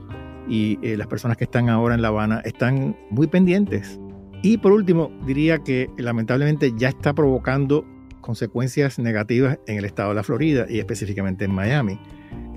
y 0.48 0.78
eh, 0.82 0.96
las 0.96 1.06
personas 1.06 1.36
que 1.36 1.44
están 1.44 1.68
ahora 1.68 1.94
en 1.94 2.02
La 2.02 2.08
Habana 2.08 2.40
están 2.44 2.96
muy 3.10 3.26
pendientes. 3.26 4.00
Y 4.42 4.58
por 4.58 4.72
último, 4.72 5.10
diría 5.26 5.58
que 5.58 5.90
lamentablemente 5.96 6.72
ya 6.76 6.88
está 6.88 7.14
provocando 7.14 7.84
consecuencias 8.20 8.98
negativas 8.98 9.58
en 9.66 9.78
el 9.78 9.84
estado 9.84 10.10
de 10.10 10.16
la 10.16 10.22
Florida 10.22 10.66
y 10.68 10.78
específicamente 10.78 11.44
en 11.44 11.54
Miami. 11.54 11.98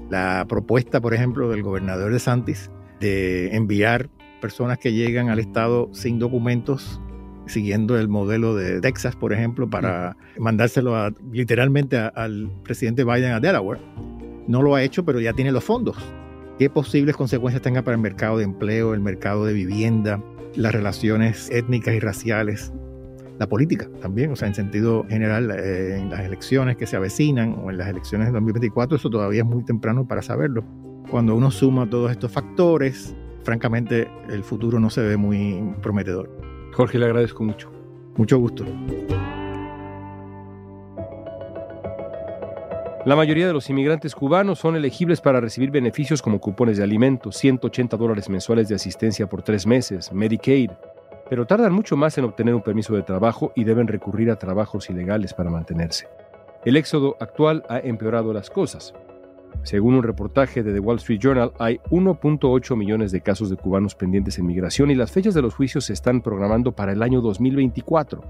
La 0.09 0.45
propuesta, 0.47 0.99
por 0.99 1.13
ejemplo, 1.13 1.49
del 1.49 1.63
gobernador 1.63 2.11
de 2.11 2.19
Santis 2.19 2.71
de 2.99 3.55
enviar 3.55 4.09
personas 4.41 4.77
que 4.77 4.93
llegan 4.93 5.29
al 5.29 5.39
estado 5.39 5.89
sin 5.93 6.19
documentos, 6.19 7.01
siguiendo 7.49 7.97
el 7.97 8.07
modelo 8.07 8.55
de 8.55 8.79
Texas, 8.81 9.15
por 9.15 9.33
ejemplo, 9.33 9.69
para 9.69 10.15
mandárselo 10.37 11.13
literalmente 11.31 11.97
al 11.97 12.49
presidente 12.63 13.03
Biden 13.03 13.33
a 13.33 13.39
Delaware. 13.39 13.81
No 14.47 14.61
lo 14.61 14.75
ha 14.75 14.83
hecho, 14.83 15.03
pero 15.03 15.19
ya 15.19 15.33
tiene 15.33 15.51
los 15.51 15.63
fondos 15.63 15.97
qué 16.59 16.69
posibles 16.69 17.15
consecuencias 17.15 17.61
tenga 17.61 17.81
para 17.83 17.95
el 17.95 18.01
mercado 18.01 18.37
de 18.37 18.43
empleo, 18.43 18.93
el 18.93 18.99
mercado 18.99 19.45
de 19.45 19.53
vivienda, 19.53 20.21
las 20.55 20.73
relaciones 20.73 21.49
étnicas 21.51 21.95
y 21.95 22.01
raciales, 22.01 22.73
la 23.39 23.47
política 23.47 23.87
también, 24.01 24.33
o 24.33 24.35
sea, 24.35 24.49
en 24.49 24.55
sentido 24.55 25.05
general, 25.07 25.49
eh, 25.51 25.97
en 25.97 26.09
las 26.09 26.19
elecciones 26.19 26.75
que 26.75 26.85
se 26.85 26.97
avecinan 26.97 27.57
o 27.63 27.69
en 27.71 27.77
las 27.77 27.87
elecciones 27.87 28.27
de 28.27 28.33
2024, 28.33 28.97
eso 28.97 29.09
todavía 29.09 29.39
es 29.39 29.47
muy 29.47 29.63
temprano 29.63 30.05
para 30.05 30.21
saberlo. 30.21 30.65
Cuando 31.09 31.33
uno 31.33 31.49
suma 31.49 31.89
todos 31.89 32.11
estos 32.11 32.29
factores, 32.29 33.15
francamente 33.43 34.09
el 34.29 34.43
futuro 34.43 34.81
no 34.81 34.89
se 34.89 35.01
ve 35.01 35.15
muy 35.15 35.73
prometedor. 35.81 36.29
Jorge, 36.73 36.97
le 36.97 37.05
agradezco 37.05 37.43
mucho. 37.43 37.71
Mucho 38.15 38.37
gusto. 38.37 38.65
La 43.05 43.15
mayoría 43.15 43.47
de 43.47 43.53
los 43.53 43.69
inmigrantes 43.69 44.13
cubanos 44.13 44.59
son 44.59 44.75
elegibles 44.75 45.21
para 45.21 45.39
recibir 45.39 45.71
beneficios 45.71 46.21
como 46.21 46.39
cupones 46.39 46.77
de 46.77 46.83
alimentos, 46.83 47.37
180 47.37 47.95
dólares 47.95 48.29
mensuales 48.29 48.67
de 48.67 48.75
asistencia 48.75 49.27
por 49.27 49.41
tres 49.41 49.65
meses, 49.65 50.11
Medicaid, 50.11 50.71
pero 51.29 51.47
tardan 51.47 51.71
mucho 51.71 51.95
más 51.95 52.17
en 52.17 52.25
obtener 52.25 52.53
un 52.53 52.61
permiso 52.61 52.93
de 52.95 53.03
trabajo 53.03 53.53
y 53.55 53.63
deben 53.63 53.87
recurrir 53.87 54.29
a 54.29 54.35
trabajos 54.35 54.89
ilegales 54.89 55.33
para 55.33 55.49
mantenerse. 55.49 56.07
El 56.65 56.75
éxodo 56.75 57.15
actual 57.21 57.63
ha 57.69 57.79
empeorado 57.79 58.33
las 58.33 58.49
cosas. 58.49 58.93
Según 59.63 59.95
un 59.95 60.03
reportaje 60.03 60.63
de 60.63 60.73
The 60.73 60.79
Wall 60.79 60.97
Street 60.97 61.19
Journal, 61.19 61.51
hay 61.59 61.77
1.8 61.89 62.75
millones 62.75 63.11
de 63.11 63.21
casos 63.21 63.49
de 63.49 63.57
cubanos 63.57 63.95
pendientes 63.95 64.39
en 64.39 64.47
migración 64.47 64.89
y 64.89 64.95
las 64.95 65.11
fechas 65.11 65.33
de 65.33 65.41
los 65.41 65.53
juicios 65.53 65.85
se 65.85 65.93
están 65.93 66.21
programando 66.21 66.71
para 66.71 66.93
el 66.93 67.03
año 67.03 67.21
2024. 67.21 68.23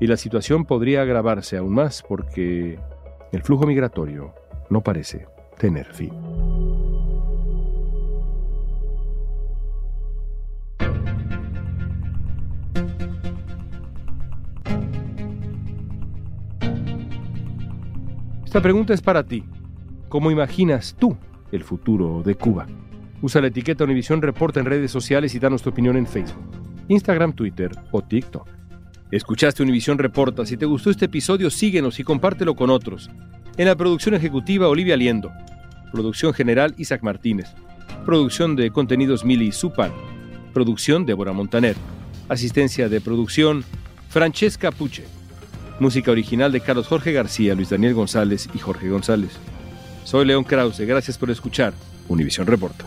Y 0.00 0.06
la 0.06 0.16
situación 0.16 0.64
podría 0.64 1.02
agravarse 1.02 1.56
aún 1.56 1.74
más 1.74 2.02
porque 2.02 2.78
el 3.32 3.42
flujo 3.42 3.66
migratorio 3.66 4.34
no 4.68 4.82
parece 4.82 5.26
tener 5.58 5.86
fin. 5.92 6.12
Esta 18.44 18.62
pregunta 18.62 18.94
es 18.94 19.02
para 19.02 19.22
ti. 19.22 19.44
¿Cómo 20.08 20.30
imaginas 20.30 20.94
tú 20.98 21.16
el 21.50 21.64
futuro 21.64 22.22
de 22.24 22.36
Cuba? 22.36 22.66
Usa 23.22 23.40
la 23.40 23.48
etiqueta 23.48 23.82
Univisión 23.82 24.22
Reporta 24.22 24.60
en 24.60 24.66
redes 24.66 24.90
sociales 24.90 25.34
y 25.34 25.40
danos 25.40 25.62
tu 25.62 25.70
opinión 25.70 25.96
en 25.96 26.06
Facebook, 26.06 26.44
Instagram, 26.88 27.32
Twitter 27.32 27.72
o 27.90 28.02
TikTok. 28.02 28.46
Escuchaste 29.10 29.64
Univisión 29.64 29.98
Reporta. 29.98 30.46
Si 30.46 30.56
te 30.56 30.64
gustó 30.64 30.90
este 30.90 31.06
episodio, 31.06 31.50
síguenos 31.50 31.98
y 31.98 32.04
compártelo 32.04 32.54
con 32.54 32.70
otros. 32.70 33.10
En 33.56 33.66
la 33.66 33.74
producción 33.74 34.14
ejecutiva, 34.14 34.68
Olivia 34.68 34.96
Liendo. 34.96 35.32
Producción 35.90 36.32
general, 36.32 36.74
Isaac 36.76 37.02
Martínez. 37.02 37.48
Producción 38.04 38.54
de 38.54 38.70
contenidos, 38.70 39.24
Mili 39.24 39.50
Supan. 39.50 39.90
Producción, 40.52 41.04
Débora 41.04 41.32
Montaner. 41.32 41.76
Asistencia 42.28 42.88
de 42.88 43.00
producción, 43.00 43.64
Francesca 44.08 44.70
Puche. 44.70 45.04
Música 45.80 46.12
original 46.12 46.52
de 46.52 46.60
Carlos 46.60 46.86
Jorge 46.86 47.12
García, 47.12 47.54
Luis 47.54 47.70
Daniel 47.70 47.94
González 47.94 48.48
y 48.54 48.58
Jorge 48.58 48.88
González. 48.88 49.38
Soy 50.06 50.24
León 50.24 50.44
Krause, 50.44 50.86
gracias 50.86 51.18
por 51.18 51.32
escuchar 51.32 51.74
Univisión 52.06 52.46
Reporta. 52.46 52.84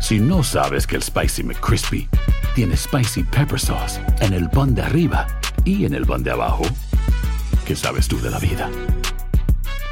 Si 0.00 0.18
no 0.18 0.42
sabes 0.42 0.88
que 0.88 0.96
el 0.96 1.02
Spicy 1.04 1.44
McCrispy 1.44 2.08
tiene 2.56 2.76
Spicy 2.76 3.22
Pepper 3.22 3.60
Sauce 3.60 4.00
en 4.20 4.34
el 4.34 4.50
pan 4.50 4.74
de 4.74 4.82
arriba 4.82 5.28
y 5.64 5.84
en 5.84 5.94
el 5.94 6.04
pan 6.04 6.24
de 6.24 6.32
abajo, 6.32 6.64
¿qué 7.64 7.76
sabes 7.76 8.08
tú 8.08 8.20
de 8.20 8.30
la 8.30 8.40
vida? 8.40 8.68